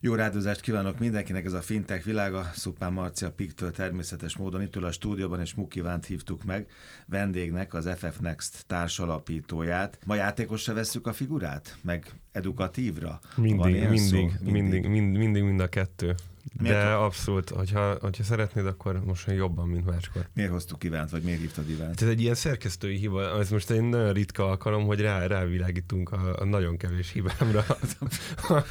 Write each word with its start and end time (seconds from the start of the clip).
Jó 0.00 0.14
rádozást 0.14 0.60
kívánok 0.60 0.98
mindenkinek, 0.98 1.44
ez 1.44 1.52
a 1.52 1.60
fintech 1.60 2.04
világa. 2.04 2.50
Szupán 2.54 2.92
Marcia 2.92 3.30
Piktől 3.30 3.70
természetes 3.70 4.36
módon 4.36 4.62
itt 4.62 4.76
a 4.76 4.92
stúdióban, 4.92 5.40
és 5.40 5.54
Mukivánt 5.54 6.06
hívtuk 6.06 6.44
meg 6.44 6.66
vendégnek, 7.06 7.74
az 7.74 7.88
FF 7.96 8.18
Next 8.20 8.64
társalapítóját. 8.66 9.98
Ma 10.04 10.14
játékosra 10.14 10.74
vesszük 10.74 11.06
a 11.06 11.12
figurát? 11.12 11.76
Meg 11.82 12.12
edukatívra? 12.32 13.20
Mindig, 13.36 13.88
mindig, 13.88 13.88
mindig, 13.88 14.30
mindig, 14.40 14.88
mindig, 14.88 15.18
mindig 15.18 15.42
mind 15.42 15.60
a 15.60 15.68
kettő. 15.68 16.14
Miért 16.60 16.76
De 16.76 16.84
abszolút, 16.84 17.50
hogyha, 17.50 17.96
hogyha 18.00 18.22
szeretnéd, 18.22 18.66
akkor 18.66 19.00
most 19.04 19.30
jobban, 19.30 19.68
mint 19.68 19.86
máskor. 19.86 20.28
Miért 20.34 20.50
hoztuk 20.50 20.84
Ivánt, 20.84 21.10
vagy 21.10 21.22
miért 21.22 21.40
hívtad 21.40 21.70
Ivánt? 21.70 22.02
Ez 22.02 22.08
egy 22.08 22.20
ilyen 22.20 22.34
szerkesztői 22.34 22.96
hiba, 22.96 23.38
ez 23.38 23.50
most 23.50 23.70
egy 23.70 23.82
nagyon 23.82 24.12
ritka 24.12 24.48
alkalom, 24.48 24.86
hogy 24.86 25.00
rá, 25.00 25.26
rávilágítunk 25.26 26.12
a, 26.12 26.36
a 26.38 26.44
nagyon 26.44 26.76
kevés 26.76 27.12
hibámra. 27.12 27.64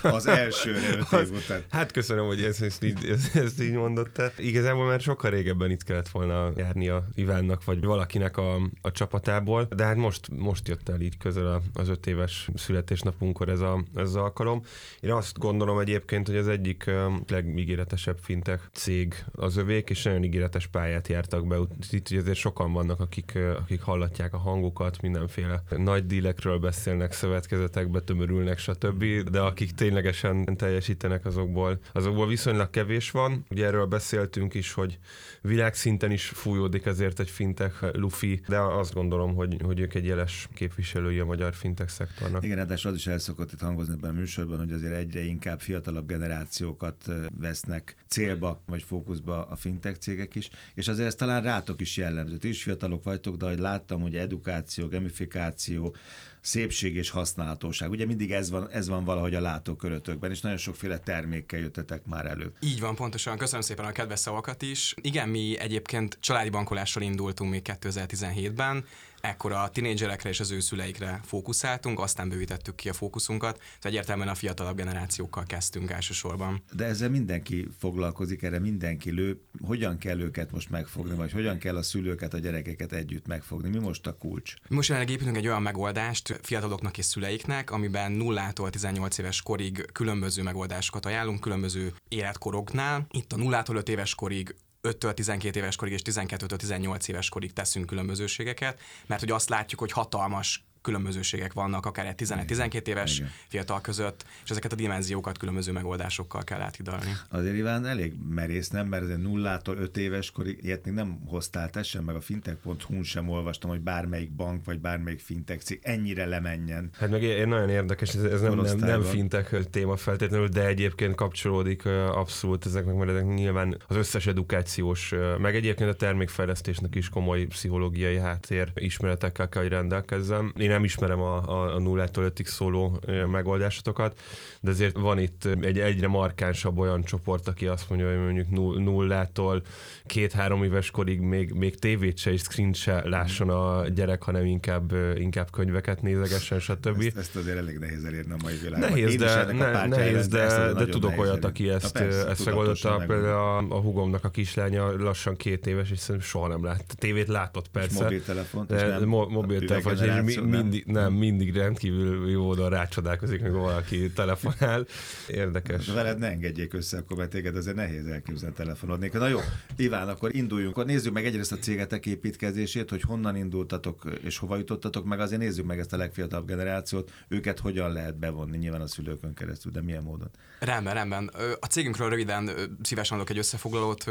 Az 0.01 0.27
első 0.27 0.75
az, 1.11 1.29
után. 1.29 1.63
Hát 1.69 1.91
köszönöm, 1.91 2.25
hogy 2.25 2.43
ezt, 2.43 2.61
ezt, 2.61 2.83
így, 2.83 3.05
ezt, 3.05 3.35
ezt 3.35 3.61
így 3.61 3.73
mondott. 3.73 4.21
Igazából 4.37 4.85
már 4.87 4.99
sokkal 4.99 5.31
régebben 5.31 5.71
itt 5.71 5.83
kellett 5.83 6.09
volna 6.09 6.51
járni 6.55 6.87
a 6.87 7.07
Ivánnak, 7.13 7.63
vagy 7.63 7.83
valakinek 7.83 8.37
a, 8.37 8.55
a 8.81 8.91
csapatából, 8.91 9.67
de 9.75 9.83
hát 9.83 9.95
most, 9.95 10.27
most 10.37 10.67
jött 10.67 10.89
el 10.89 11.01
így 11.01 11.17
közel 11.17 11.61
az 11.73 11.89
öt 11.89 12.07
éves 12.07 12.49
születésnapunkkor 12.55 13.49
ez, 13.49 13.59
a, 13.59 13.83
ez 13.95 14.07
az 14.07 14.15
alkalom. 14.15 14.63
Én 14.99 15.11
azt 15.11 15.37
gondolom 15.37 15.79
egyébként, 15.79 16.27
hogy 16.27 16.37
az 16.37 16.47
egyik 16.47 16.91
leg 17.27 17.53
legígéretesebb 17.67 18.17
fintek 18.21 18.69
cég 18.71 19.25
az 19.31 19.57
övék, 19.57 19.89
és 19.89 20.03
nagyon 20.03 20.23
ígéretes 20.23 20.67
pályát 20.67 21.07
jártak 21.07 21.47
be. 21.47 21.57
Itt 21.89 22.09
azért 22.11 22.37
sokan 22.37 22.73
vannak, 22.73 22.99
akik, 22.99 23.37
akik 23.59 23.81
hallatják 23.81 24.33
a 24.33 24.37
hangukat, 24.37 25.01
mindenféle 25.01 25.63
nagy 25.77 26.05
dílekről 26.05 26.59
beszélnek, 26.59 27.11
szövetkezetekbe 27.11 27.99
tömörülnek, 27.99 28.57
stb. 28.57 29.03
De 29.31 29.39
akik 29.39 29.71
ténylegesen 29.71 30.55
teljesítenek 30.55 31.25
azokból, 31.25 31.79
azokból 31.91 32.27
viszonylag 32.27 32.69
kevés 32.69 33.11
van. 33.11 33.45
Ugye 33.49 33.65
erről 33.65 33.85
beszéltünk 33.85 34.53
is, 34.53 34.73
hogy 34.73 34.99
világszinten 35.41 36.11
is 36.11 36.25
fújódik 36.25 36.85
ezért 36.85 37.19
egy 37.19 37.29
fintek 37.29 37.85
lufi, 37.93 38.41
de 38.47 38.59
azt 38.59 38.93
gondolom, 38.93 39.35
hogy, 39.35 39.57
hogy 39.63 39.79
ők 39.79 39.93
egy 39.93 40.05
jeles 40.05 40.47
képviselői 40.53 41.19
a 41.19 41.25
magyar 41.25 41.53
fintek 41.53 41.89
szektornak. 41.89 42.43
Igen, 42.43 42.67
de 42.67 42.73
az 42.83 42.95
is 42.95 43.07
elszokott 43.07 43.51
itt 43.51 43.61
hangozni 43.61 43.93
ebben 43.93 44.09
a 44.09 44.13
műsorban, 44.13 44.57
hogy 44.57 44.71
azért 44.71 44.93
egyre 44.93 45.21
inkább 45.23 45.59
fiatalabb 45.59 46.07
generációkat 46.07 47.11
vesznek 47.57 47.95
célba 48.07 48.61
vagy 48.65 48.83
fókuszba 48.83 49.45
a 49.45 49.55
fintech 49.55 49.97
cégek 49.97 50.35
is, 50.35 50.49
és 50.73 50.87
azért 50.87 51.07
ez 51.07 51.15
talán 51.15 51.41
rátok 51.41 51.81
is 51.81 51.97
jellemző. 51.97 52.37
Ti 52.37 52.47
is 52.47 52.63
fiatalok 52.63 53.03
vagytok, 53.03 53.35
de 53.35 53.45
ahogy 53.45 53.59
láttam, 53.59 54.01
hogy 54.01 54.15
edukáció, 54.15 54.87
gamifikáció, 54.87 55.95
szépség 56.41 56.95
és 56.95 57.09
használhatóság. 57.09 57.89
Ugye 57.89 58.05
mindig 58.05 58.31
ez 58.31 58.49
van, 58.49 58.69
ez 58.69 58.87
van 58.87 59.03
valahogy 59.03 59.35
a 59.35 59.41
látókörötökben, 59.41 60.31
és 60.31 60.41
nagyon 60.41 60.57
sokféle 60.57 60.97
termékkel 60.97 61.59
jöttetek 61.59 62.05
már 62.05 62.25
elő. 62.25 62.51
Így 62.59 62.79
van, 62.79 62.95
pontosan. 62.95 63.37
Köszönöm 63.37 63.61
szépen 63.61 63.85
a 63.85 63.91
kedves 63.91 64.19
szavakat 64.19 64.61
is. 64.61 64.93
Igen, 65.01 65.29
mi 65.29 65.59
egyébként 65.59 66.17
családi 66.21 66.49
bankolással 66.49 67.03
indultunk 67.03 67.51
még 67.51 67.61
2017-ben, 67.63 68.85
ekkor 69.21 69.51
a 69.51 69.69
tinédzserekre 69.69 70.29
és 70.29 70.39
az 70.39 70.51
ő 70.51 70.59
szüleikre 70.59 71.19
fókuszáltunk, 71.23 71.99
aztán 71.99 72.29
bővítettük 72.29 72.75
ki 72.75 72.89
a 72.89 72.93
fókuszunkat, 72.93 73.57
tehát 73.57 73.85
egyértelműen 73.85 74.27
a 74.27 74.35
fiatalabb 74.35 74.75
generációkkal 74.75 75.43
kezdtünk 75.43 75.91
elsősorban. 75.91 76.63
De 76.71 76.85
ezzel 76.85 77.09
mindenki 77.09 77.67
foglalkozik, 77.79 78.43
erre 78.43 78.59
mindenki 78.59 79.11
lő. 79.11 79.41
Hogyan 79.61 79.97
kell 79.97 80.19
őket 80.19 80.51
most 80.51 80.69
megfogni, 80.69 81.15
vagy 81.15 81.31
hogyan 81.31 81.57
kell 81.57 81.75
a 81.75 81.83
szülőket, 81.83 82.33
a 82.33 82.37
gyerekeket 82.37 82.91
együtt 82.91 83.27
megfogni? 83.27 83.69
Mi 83.69 83.79
most 83.79 84.07
a 84.07 84.17
kulcs? 84.17 84.53
Most 84.67 84.89
jelenleg 84.89 85.13
építünk 85.13 85.37
egy 85.37 85.47
olyan 85.47 85.61
megoldást 85.61 86.39
fiataloknak 86.41 86.97
és 86.97 87.05
szüleiknek, 87.05 87.71
amiben 87.71 88.11
nullától 88.11 88.69
18 88.69 89.17
éves 89.17 89.41
korig 89.41 89.89
különböző 89.91 90.43
megoldásokat 90.43 91.05
ajánlunk, 91.05 91.39
különböző 91.39 91.93
életkoroknál. 92.07 93.07
Itt 93.11 93.33
a 93.33 93.37
nullától 93.37 93.75
5 93.75 93.89
éves 93.89 94.15
korig 94.15 94.55
5-től 94.83 95.13
12 95.13 95.59
éves 95.59 95.75
korig 95.75 95.93
és 95.93 96.01
12-től 96.03 96.55
18 96.55 97.07
éves 97.07 97.29
korig 97.29 97.53
teszünk 97.53 97.85
különbözőségeket, 97.85 98.79
mert 99.05 99.21
hogy 99.21 99.31
azt 99.31 99.49
látjuk, 99.49 99.79
hogy 99.79 99.91
hatalmas 99.91 100.66
különbözőségek 100.87 101.53
vannak, 101.53 101.85
akár 101.85 102.05
egy 102.05 102.15
11-12 102.17 102.87
éves 102.87 103.17
Igen. 103.17 103.31
fiatal 103.47 103.81
között, 103.81 104.25
és 104.43 104.49
ezeket 104.49 104.71
a 104.71 104.75
dimenziókat 104.75 105.37
különböző 105.37 105.71
megoldásokkal 105.71 106.43
kell 106.43 106.61
áthidalni. 106.61 107.11
Azért 107.29 107.55
Iván 107.55 107.85
elég 107.85 108.13
merész, 108.29 108.69
nem? 108.69 108.87
Mert 108.87 109.09
ez 109.09 109.17
nullától 109.17 109.77
5 109.77 109.97
éves 109.97 110.31
korig, 110.31 110.59
ilyet 110.61 110.85
még 110.85 110.93
nem 110.93 111.19
hoztál 111.25 111.69
te 111.69 111.83
sem, 111.83 112.03
meg 112.03 112.15
a 112.15 112.21
fintech.hu 112.21 113.03
sem 113.03 113.29
olvastam, 113.29 113.69
hogy 113.69 113.79
bármelyik 113.79 114.31
bank 114.31 114.65
vagy 114.65 114.79
bármelyik 114.79 115.19
fintech 115.19 115.63
cég 115.63 115.79
ennyire 115.83 116.25
lemenjen. 116.25 116.89
Hát 116.93 117.09
meg 117.09 117.23
én 117.23 117.47
nagyon 117.47 117.69
érdekes, 117.69 118.15
ez, 118.15 118.23
ez 118.23 118.41
nem, 118.41 118.59
nem, 118.59 118.77
nem 118.77 119.01
fintech 119.01 119.63
téma 119.69 119.95
feltétlenül, 119.95 120.47
de 120.47 120.65
egyébként 120.65 121.15
kapcsolódik 121.15 121.85
abszolút 121.85 122.65
ezeknek, 122.65 122.95
mert 122.95 123.09
ezek 123.09 123.25
nyilván 123.25 123.77
az 123.87 123.95
összes 123.95 124.27
edukációs, 124.27 125.13
meg 125.37 125.55
egyébként 125.55 125.89
a 125.89 125.95
termékfejlesztésnek 125.95 126.95
is 126.95 127.09
komoly 127.09 127.45
pszichológiai 127.45 128.17
háttér 128.17 128.71
ismeretekkel 128.75 129.49
kell, 129.49 129.61
hogy 129.61 129.71
rendelkezzem. 129.71 130.53
Én 130.57 130.71
nem 130.77 130.85
ismerem 130.85 131.21
a, 131.21 131.35
a, 131.35 131.75
a 131.75 131.79
nullától 131.79 132.23
ötig 132.23 132.47
szóló 132.47 132.99
megoldásotokat, 133.31 134.19
de 134.59 134.69
azért 134.69 134.97
van 134.97 135.19
itt 135.19 135.45
egy 135.61 135.79
egyre 135.79 136.07
markánsabb 136.07 136.77
olyan 136.77 137.03
csoport, 137.03 137.47
aki 137.47 137.67
azt 137.67 137.89
mondja, 137.89 138.09
hogy 138.09 138.17
mondjuk 138.17 138.49
nullától 138.77 139.61
két-három 140.05 140.63
éves 140.63 140.91
korig 140.91 141.19
még, 141.19 141.51
még 141.51 141.79
tévét 141.79 142.17
se 142.17 142.31
és 142.31 142.41
screen 142.41 142.73
se 142.73 143.01
lásson 143.07 143.49
a 143.49 143.87
gyerek, 143.87 144.23
hanem 144.23 144.45
inkább, 144.45 144.93
inkább 145.15 145.51
könyveket 145.51 146.01
nézegessen, 146.01 146.59
stb. 146.59 147.01
Ezt, 147.01 147.17
ezt 147.17 147.35
azért 147.35 147.57
elég 147.57 147.77
nehéz 147.77 148.03
elérni 148.03 148.31
a 148.31 148.37
mai 148.41 148.57
világban. 148.63 148.89
Nehéz, 148.89 149.15
de, 149.15 149.45
ne, 149.51 149.85
nehéz, 149.85 150.27
de, 150.27 150.73
de 150.73 150.85
tudok 150.85 151.19
olyat, 151.19 151.45
aki 151.45 151.69
ezt, 151.69 151.91
persze, 151.91 152.27
ezt 152.27 152.45
megoldotta. 152.45 153.03
Például 153.07 153.27
a, 153.27 153.57
a 153.57 153.79
hugomnak 153.79 154.23
a 154.23 154.29
kislánya 154.29 155.03
lassan 155.03 155.35
két 155.35 155.67
éves, 155.67 155.91
és 155.91 155.99
szerintem 155.99 156.29
soha 156.29 156.47
nem 156.47 156.63
lát. 156.63 156.95
Tévét 156.97 157.27
látott 157.27 157.67
persze. 157.67 157.89
És 157.89 158.01
mobiltelefon. 158.01 159.31
mobiltelefon, 159.31 160.25
és 160.25 160.39
mi, 160.39 160.61
mindig, 160.67 160.85
nem, 160.85 161.13
mindig 161.13 161.55
rendkívül 161.55 162.29
jó 162.29 162.47
oldal 162.47 162.69
rácsodálkozik, 162.69 163.41
meg 163.41 163.51
valaki 163.51 164.11
telefonál. 164.11 164.85
Érdekes. 165.27 165.85
De 165.85 165.93
veled 165.93 166.17
ne 166.17 166.27
engedjék 166.27 166.73
össze, 166.73 166.97
akkor 166.97 167.17
mert 167.17 167.29
téged 167.29 167.55
azért 167.55 167.75
nehéz 167.75 168.07
elképzelni 168.07 168.55
telefonodni. 168.55 169.09
Na 169.13 169.27
jó, 169.27 169.39
Iván, 169.75 170.07
akkor 170.07 170.35
induljunk. 170.35 170.75
Akkor 170.77 170.85
nézzük 170.85 171.13
meg 171.13 171.25
egyrészt 171.25 171.51
a 171.51 171.57
cégetek 171.57 172.05
építkezését, 172.05 172.89
hogy 172.89 173.01
honnan 173.01 173.35
indultatok 173.35 174.03
és 174.23 174.37
hova 174.37 174.57
jutottatok, 174.57 175.05
meg 175.05 175.19
azért 175.19 175.41
nézzük 175.41 175.65
meg 175.65 175.79
ezt 175.79 175.93
a 175.93 175.97
legfiatalabb 175.97 176.47
generációt, 176.47 177.11
őket 177.27 177.59
hogyan 177.59 177.91
lehet 177.91 178.17
bevonni, 178.17 178.57
nyilván 178.57 178.81
a 178.81 178.87
szülőkön 178.87 179.33
keresztül, 179.33 179.71
de 179.71 179.81
milyen 179.81 180.03
módon. 180.03 180.29
Rendben, 180.59 180.93
rendben. 180.93 181.31
A 181.59 181.65
cégünkről 181.65 182.09
röviden 182.09 182.49
szívesen 182.81 183.17
adok 183.17 183.29
egy 183.29 183.37
összefoglalót. 183.37 184.05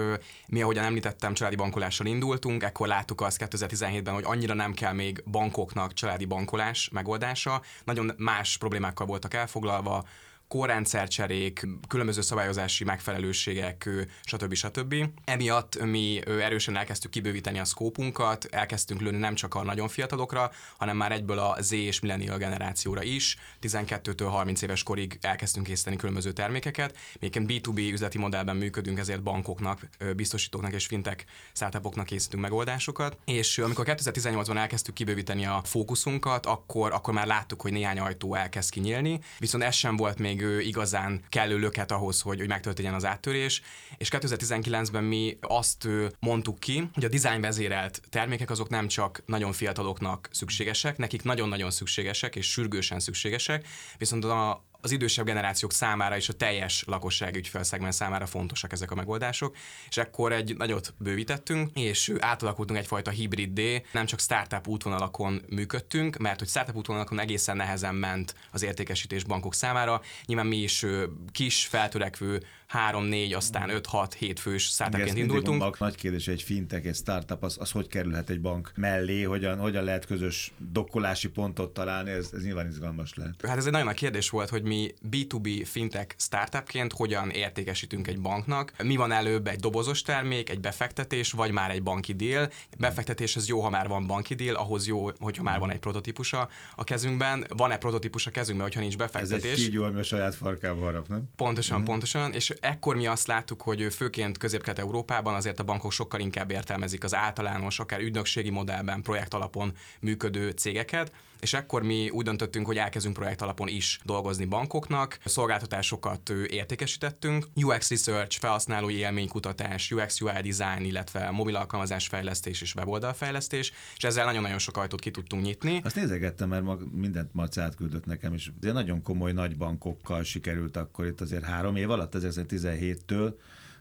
Mi, 0.48 0.62
ahogyan 0.62 0.84
említettem, 0.84 1.34
családi 1.34 1.56
bankolással 1.56 2.06
indultunk, 2.06 2.62
ekkor 2.62 2.86
láttuk 2.86 3.20
azt 3.20 3.46
2017-ben, 3.50 4.14
hogy 4.14 4.24
annyira 4.26 4.54
nem 4.54 4.72
kell 4.72 4.92
még 4.92 5.22
bankoknak 5.30 5.92
családi 5.92 6.24
bankolás 6.36 6.88
megoldása. 6.88 7.62
Nagyon 7.84 8.12
más 8.16 8.56
problémákkal 8.56 9.06
voltak 9.06 9.34
elfoglalva, 9.34 10.04
korrendszercserék, 10.48 11.66
különböző 11.88 12.20
szabályozási 12.20 12.84
megfelelőségek, 12.84 13.88
stb. 14.24 14.54
stb. 14.54 14.94
Emiatt 15.24 15.84
mi 15.84 16.20
erősen 16.26 16.76
elkezdtük 16.76 17.10
kibővíteni 17.10 17.58
a 17.58 17.64
szkópunkat, 17.64 18.44
elkezdtünk 18.44 19.00
lőni 19.00 19.16
nem 19.16 19.34
csak 19.34 19.54
a 19.54 19.62
nagyon 19.62 19.88
fiatalokra, 19.88 20.50
hanem 20.78 20.96
már 20.96 21.12
egyből 21.12 21.38
a 21.38 21.56
Z 21.60 21.72
és 21.72 22.00
millennial 22.00 22.38
generációra 22.38 23.02
is. 23.02 23.36
12-től 23.62 24.26
30 24.28 24.62
éves 24.62 24.82
korig 24.82 25.18
elkezdtünk 25.20 25.66
készíteni 25.66 25.96
különböző 25.96 26.32
termékeket. 26.32 26.96
Még 27.20 27.32
B2B 27.36 27.92
üzleti 27.92 28.18
modellben 28.18 28.56
működünk, 28.56 28.98
ezért 28.98 29.22
bankoknak, 29.22 29.88
biztosítóknak 30.16 30.72
és 30.72 30.86
fintek 30.86 31.24
startupoknak 31.52 32.06
készítünk 32.06 32.42
megoldásokat. 32.42 33.18
És 33.24 33.58
amikor 33.58 33.84
2018-ban 33.88 34.56
elkezdtük 34.56 34.94
kibővíteni 34.94 35.46
a 35.46 35.60
fókuszunkat, 35.64 36.46
akkor, 36.46 36.92
akkor 36.92 37.14
már 37.14 37.26
láttuk, 37.26 37.60
hogy 37.60 37.72
néhány 37.72 37.98
ajtó 37.98 38.34
elkezd 38.34 38.70
kinyílni, 38.70 39.20
viszont 39.38 39.64
ez 39.64 39.74
sem 39.74 39.96
volt 39.96 40.18
még 40.18 40.35
még 40.36 40.66
igazán 40.66 41.22
kellő 41.28 41.58
löket 41.58 41.90
ahhoz, 41.90 42.20
hogy, 42.20 42.38
hogy 42.38 42.48
megtörténjen 42.48 42.94
az 42.94 43.04
áttörés. 43.04 43.62
És 43.96 44.08
2019-ben 44.12 45.04
mi 45.04 45.38
azt 45.40 45.88
mondtuk 46.20 46.58
ki, 46.58 46.90
hogy 46.92 47.04
a 47.04 47.08
design 47.08 47.40
vezérelt 47.40 48.00
termékek 48.08 48.50
azok 48.50 48.68
nem 48.68 48.88
csak 48.88 49.22
nagyon 49.26 49.52
fiataloknak 49.52 50.28
szükségesek, 50.32 50.96
nekik 50.96 51.22
nagyon-nagyon 51.22 51.70
szükségesek 51.70 52.36
és 52.36 52.50
sürgősen 52.50 53.00
szükségesek, 53.00 53.66
viszont 53.98 54.24
a, 54.24 54.64
az 54.80 54.90
idősebb 54.90 55.24
generációk 55.26 55.72
számára 55.72 56.16
és 56.16 56.28
a 56.28 56.32
teljes 56.32 56.84
lakosság 56.86 57.36
ügyfelszegment 57.36 57.92
számára 57.92 58.26
fontosak 58.26 58.72
ezek 58.72 58.90
a 58.90 58.94
megoldások, 58.94 59.56
és 59.88 59.96
ekkor 59.96 60.32
egy 60.32 60.56
nagyot 60.56 60.94
bővítettünk, 60.98 61.70
és 61.74 62.12
átalakultunk 62.18 62.78
egyfajta 62.78 63.10
hibriddé, 63.10 63.84
nem 63.92 64.06
csak 64.06 64.20
startup 64.20 64.68
útvonalakon 64.68 65.42
működtünk, 65.48 66.16
mert 66.16 66.38
hogy 66.38 66.48
startup 66.48 66.76
útvonalakon 66.76 67.20
egészen 67.20 67.56
nehezen 67.56 67.94
ment 67.94 68.34
az 68.50 68.62
értékesítés 68.62 69.24
bankok 69.24 69.54
számára. 69.54 70.00
Nyilván 70.24 70.46
mi 70.46 70.56
is 70.56 70.86
kis, 71.32 71.66
feltörekvő 71.66 72.42
három, 72.66 73.04
négy, 73.04 73.32
aztán 73.32 73.70
öt, 73.70 73.86
hat, 73.86 74.14
hét 74.14 74.40
fős 74.40 74.64
startupként 74.64 75.18
indultunk. 75.18 75.58
Bank, 75.58 75.78
nagy 75.78 75.94
kérdés, 75.94 76.28
egy 76.28 76.42
fintech, 76.42 76.86
egy 76.86 76.94
startup, 76.94 77.42
az, 77.42 77.56
az 77.60 77.70
hogy 77.70 77.86
kerülhet 77.86 78.30
egy 78.30 78.40
bank 78.40 78.72
mellé, 78.74 79.22
hogyan, 79.22 79.58
hogyan 79.58 79.84
lehet 79.84 80.06
közös 80.06 80.52
dokkolási 80.72 81.28
pontot 81.28 81.74
találni, 81.74 82.10
ez, 82.10 82.30
ez 82.32 82.42
nyilván 82.42 82.66
izgalmas 82.66 83.14
lehet. 83.14 83.46
Hát 83.46 83.56
ez 83.56 83.66
egy 83.66 83.72
nagyon 83.72 83.86
nagy 83.86 83.96
kérdés 83.96 84.30
volt, 84.30 84.48
hogy 84.48 84.62
mi 84.62 84.94
B2B 85.10 85.62
fintech 85.64 86.14
startupként 86.18 86.92
hogyan 86.92 87.30
értékesítünk 87.30 88.06
egy 88.06 88.20
banknak. 88.20 88.72
Mi 88.82 88.96
van 88.96 89.12
előbb 89.12 89.46
egy 89.46 89.60
dobozos 89.60 90.02
termék, 90.02 90.50
egy 90.50 90.60
befektetés, 90.60 91.32
vagy 91.32 91.50
már 91.50 91.70
egy 91.70 91.82
banki 91.82 92.12
deal. 92.12 92.50
Befektetés 92.78 93.36
az 93.36 93.48
jó, 93.48 93.60
ha 93.60 93.70
már 93.70 93.88
van 93.88 94.06
banki 94.06 94.34
deal, 94.34 94.54
ahhoz 94.54 94.86
jó, 94.86 95.10
hogyha 95.18 95.42
már 95.42 95.58
van 95.58 95.70
egy 95.70 95.78
prototípusa 95.78 96.48
a 96.76 96.84
kezünkben. 96.84 97.46
Van-e 97.48 97.76
prototípus 97.76 98.26
a 98.26 98.30
kezünkben, 98.30 98.66
hogyha 98.66 98.80
nincs 98.80 98.96
befektetés? 98.96 99.44
Ez 99.44 99.58
egy 99.58 99.64
kígyó, 99.64 99.84
ami 99.84 99.98
a 99.98 100.02
saját 100.02 100.34
farkába 100.34 100.80
harap, 100.80 101.08
nem? 101.08 101.22
Pontosan, 101.36 101.80
mm. 101.80 101.84
pontosan. 101.84 102.32
És 102.32 102.54
ekkor 102.60 102.96
mi 102.96 103.06
azt 103.06 103.26
láttuk, 103.26 103.62
hogy 103.62 103.86
főként 103.90 104.38
közép 104.38 104.66
európában 104.66 105.34
azért 105.34 105.60
a 105.60 105.64
bankok 105.64 105.92
sokkal 105.92 106.20
inkább 106.20 106.50
értelmezik 106.50 107.04
az 107.04 107.14
általános, 107.14 107.78
akár 107.78 108.00
ügynökségi 108.00 108.50
modellben, 108.50 109.02
projekt 109.02 109.34
alapon 109.34 109.72
működő 110.00 110.50
cégeket, 110.50 111.12
és 111.40 111.52
ekkor 111.52 111.82
mi 111.82 112.08
úgy 112.08 112.24
döntöttünk, 112.24 112.66
hogy 112.66 112.76
elkezdünk 112.76 113.14
projekt 113.14 113.42
alapon 113.42 113.68
is 113.68 114.00
dolgozni 114.04 114.44
bankoknak, 114.44 115.18
szolgáltatásokat 115.24 116.30
értékesítettünk, 116.48 117.46
UX 117.54 117.90
Research, 117.90 118.38
felhasználói 118.38 118.94
élménykutatás, 118.94 119.90
UX 119.90 120.20
UI 120.20 120.50
design, 120.50 120.84
illetve 120.84 121.30
mobil 121.30 121.56
alkalmazás 121.56 122.06
fejlesztés 122.06 122.60
és 122.60 122.74
weboldalfejlesztés, 122.74 123.72
és 123.96 124.04
ezzel 124.04 124.24
nagyon-nagyon 124.24 124.58
sok 124.58 124.76
ajtót 124.76 125.00
ki 125.00 125.10
tudtunk 125.10 125.42
nyitni. 125.42 125.80
Azt 125.84 125.96
nézegettem, 125.96 126.48
mert 126.48 126.62
mag 126.62 126.94
mindent 126.94 127.34
Marci 127.34 127.60
átküldött 127.60 128.04
nekem, 128.06 128.34
és 128.34 128.50
azért 128.60 128.74
nagyon 128.74 129.02
komoly 129.02 129.32
nagy 129.32 129.56
bankokkal 129.56 130.22
sikerült 130.22 130.76
akkor 130.76 131.06
itt 131.06 131.20
azért 131.20 131.44
három 131.44 131.76
év 131.76 131.90
alatt, 131.90 132.14
2017-től 132.16 133.34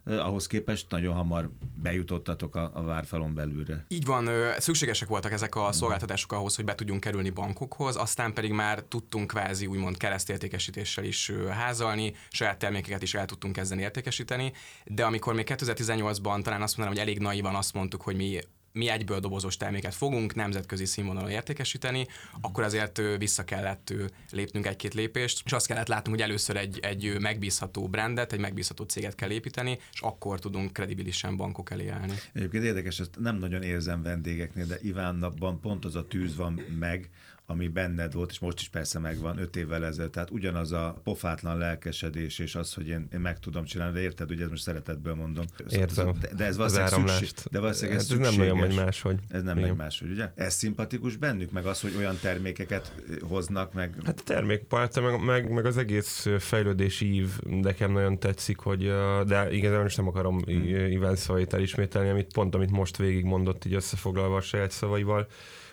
ahhoz 0.06 0.48
képest 0.48 0.86
nagyon 0.90 1.14
hamar 1.14 1.50
bejutottatok 1.82 2.56
a, 2.56 2.72
a 2.74 2.84
várfalon 2.84 3.34
belülre. 3.34 3.86
Így 3.88 4.06
van, 4.06 4.30
szükségesek 4.58 5.08
voltak 5.08 5.32
ezek 5.32 5.56
a 5.56 5.72
szolgáltatások 5.72 6.32
ahhoz, 6.32 6.56
hogy 6.56 6.66
be 6.66 6.76
tudjunk 6.76 7.00
kerülni 7.00 7.30
bankokhoz, 7.30 7.96
aztán 7.96 8.34
pedig 8.34 8.52
már 8.52 8.82
tudtunk 8.82 9.28
kvázi 9.28 9.66
úgymond 9.66 9.98
keresztértékesítéssel 9.98 11.04
is 11.04 11.32
házalni, 11.50 12.14
saját 12.30 12.58
termékeket 12.58 13.02
is 13.02 13.14
el 13.14 13.26
tudtunk 13.26 13.54
kezdeni 13.56 13.82
értékesíteni, 13.82 14.54
de 14.86 15.06
amikor 15.06 15.34
még 15.34 15.48
2018-ban 15.50 16.42
talán 16.42 16.62
azt 16.62 16.78
mondanám, 16.78 16.88
hogy 16.88 17.00
elég 17.00 17.20
naivan 17.20 17.56
azt 17.56 17.74
mondtuk, 17.74 18.02
hogy 18.02 18.16
mi 18.16 18.40
mi 18.76 18.90
egyből 18.90 19.20
dobozos 19.20 19.58
terméket 19.58 19.94
fogunk 19.94 20.36
nemzetközi 20.36 20.86
színvonalon 20.86 21.30
értékesíteni, 21.30 22.08
akkor 22.42 22.64
azért 22.64 23.02
vissza 23.18 23.44
kellett 23.44 23.94
lépnünk 24.32 24.66
egy-két 24.66 24.94
lépést, 24.94 25.42
és 25.46 25.52
azt 25.52 25.68
kellett 25.68 25.88
látnunk, 25.88 26.18
hogy 26.18 26.30
először 26.30 26.58
egy, 26.58 26.80
egy 26.82 27.16
megbízható 27.20 27.88
brandet, 27.88 28.34
egy 28.34 28.40
megbízható 28.40 28.84
céget 28.84 29.16
kell 29.16 29.32
építeni, 29.32 29.80
és 29.94 30.00
akkor 30.02 30.40
tudunk 30.40 30.74
kredibilisen 30.74 31.36
bankok 31.36 31.72
elé 31.72 31.88
állni. 31.88 32.14
Egyébként 32.34 32.64
érdekes, 32.64 33.00
ezt 33.00 33.20
nem 33.20 33.38
nagyon 33.38 33.62
érzem 33.62 34.02
vendégeknél, 34.02 34.66
de 34.66 34.78
Ivánnak 34.82 35.60
pont 35.62 35.86
az 35.86 35.96
a 35.96 36.08
tűz 36.08 36.36
van 36.36 36.54
meg, 36.80 37.10
ami 37.46 37.68
benned 37.68 38.14
volt, 38.14 38.32
és 38.32 38.40
most 38.40 38.60
is 38.60 38.70
persze 38.70 39.00
megvan 39.00 39.38
öt 39.38 39.56
évvel 39.56 39.86
ezelőtt. 39.86 40.12
Tehát 40.12 40.32
ugyanaz 40.32 40.72
a 40.72 41.02
pofátlan 41.04 41.58
lelkesedés, 41.58 42.40
és 42.40 42.56
az, 42.56 42.74
hogy 42.74 42.88
én, 42.88 43.08
én 43.14 43.20
meg 43.20 43.40
tudom 43.40 43.66
csinálni, 43.66 43.94
de 43.94 44.02
érted, 44.02 44.32
ugye 44.32 44.44
ez 44.44 44.50
most 44.50 44.62
szeretetből 44.62 45.16
mondom. 45.16 45.46
Értem. 45.70 46.12
De, 46.20 46.30
de 46.36 46.46
ez 46.46 46.58
valószínűleg, 46.58 47.08
szükség, 47.08 47.30
de 47.52 47.60
valószínűleg 47.60 48.00
ez, 48.00 48.12
ez 48.12 48.18
nem 48.18 48.36
nagyon 48.36 48.58
megy 48.58 48.76
máshogy. 48.76 49.20
Ez 49.30 49.44
nem 49.44 49.60
megy 49.60 49.76
máshogy, 49.76 50.12
ugye? 50.12 50.32
Ez 50.36 50.54
szimpatikus 50.54 51.16
bennük, 51.16 51.52
meg 51.52 51.66
az, 51.66 51.82
hogy 51.82 51.94
olyan 51.98 52.18
termékeket 52.22 52.94
hoznak, 53.22 53.74
meg... 53.74 53.96
Hát 54.06 54.20
a 54.20 54.24
termékpálta, 54.24 55.02
meg, 55.02 55.24
meg, 55.24 55.52
meg, 55.52 55.66
az 55.66 55.78
egész 55.78 56.28
fejlődési 56.40 57.14
ív 57.14 57.30
nekem 57.44 57.92
nagyon 57.92 58.20
tetszik, 58.20 58.58
hogy 58.58 58.94
de 59.26 59.52
igazából 59.52 59.84
most 59.84 59.98
nem 59.98 60.08
akarom 60.08 60.44
hmm. 60.44 60.64
Iván 60.92 61.16
szavait 61.16 61.54
elismételni, 61.54 62.10
amit 62.10 62.34
pont, 62.34 62.56
amit 62.56 62.72
most 62.72 62.98
végigmondott 62.98 63.66
így 63.66 63.74
összefoglalva 63.74 64.36
a 64.36 64.42
saját 64.42 64.72
szavaival, 64.72 65.28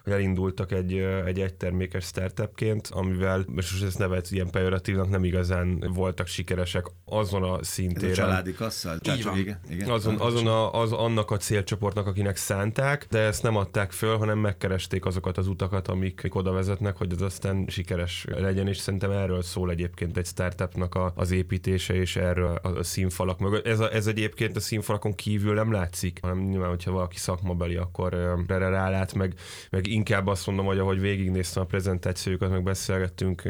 hogy 0.05 0.13
elindultak 0.13 0.73
egy, 0.73 0.93
egy 1.27 1.41
egytermékes 1.41 2.05
startupként, 2.05 2.89
amivel, 2.93 3.45
most 3.47 3.85
ezt 3.85 3.99
nevet 3.99 4.31
ilyen 4.31 4.51
pejoratívnak, 4.51 5.09
nem 5.09 5.25
igazán 5.25 5.91
voltak 5.95 6.27
sikeresek 6.27 6.87
azon 7.05 7.43
a 7.43 7.65
szintéren. 7.65 8.11
Ez 8.11 8.19
a 8.19 8.23
családi 8.23 8.53
kasszal? 8.53 8.99
Igen. 9.03 9.59
igen. 9.71 9.91
Azon, 9.91 10.17
azon 10.19 10.47
a, 10.47 10.81
az 10.81 10.93
annak 10.93 11.31
a 11.31 11.37
célcsoportnak, 11.37 12.07
akinek 12.07 12.37
szánták, 12.37 13.07
de 13.11 13.19
ezt 13.19 13.43
nem 13.43 13.57
adták 13.57 13.93
föl, 13.93 14.17
hanem 14.17 14.39
megkeresték 14.39 15.05
azokat 15.05 15.39
az 15.39 15.47
utakat, 15.47 15.89
amik 15.89 16.27
oda 16.31 16.53
vezetnek, 16.53 16.97
hogy 16.97 17.13
az 17.13 17.23
aztán 17.23 17.65
sikeres 17.69 18.25
legyen, 18.29 18.69
és 18.69 18.77
szerintem 18.77 19.11
erről 19.11 19.43
szól 19.43 19.71
egyébként 19.71 20.17
egy 20.17 20.27
startupnak 20.27 20.95
a, 20.95 21.13
az 21.17 21.31
építése, 21.31 21.95
és 21.95 22.17
erről 22.17 22.55
a 22.63 22.83
színfalak 22.83 23.39
mögött. 23.39 23.67
Ez, 23.67 23.81
a, 23.81 23.95
ez 23.95 24.07
egyébként 24.07 24.57
a 24.57 24.61
színfalakon 24.61 25.15
kívül 25.15 25.55
nem 25.55 25.73
látszik, 25.73 26.19
hanem 26.23 26.39
nyilván, 26.39 26.69
hogyha 26.69 26.91
valaki 26.91 27.19
szakmabeli, 27.19 27.77
akkor 27.77 28.15
erre 28.49 28.69
rálát, 28.69 29.15
meg, 29.15 29.35
meg 29.71 29.87
inkább 29.93 30.27
azt 30.27 30.47
mondom, 30.47 30.67
hogy 30.67 30.79
ahogy 30.79 31.01
végignéztem 31.01 31.63
a 31.63 31.67
prezentációkat, 31.67 32.51
meg 32.51 32.63
beszélgettünk 32.63 33.43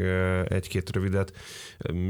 egy-két 0.47 0.89
rövidet, 0.89 1.33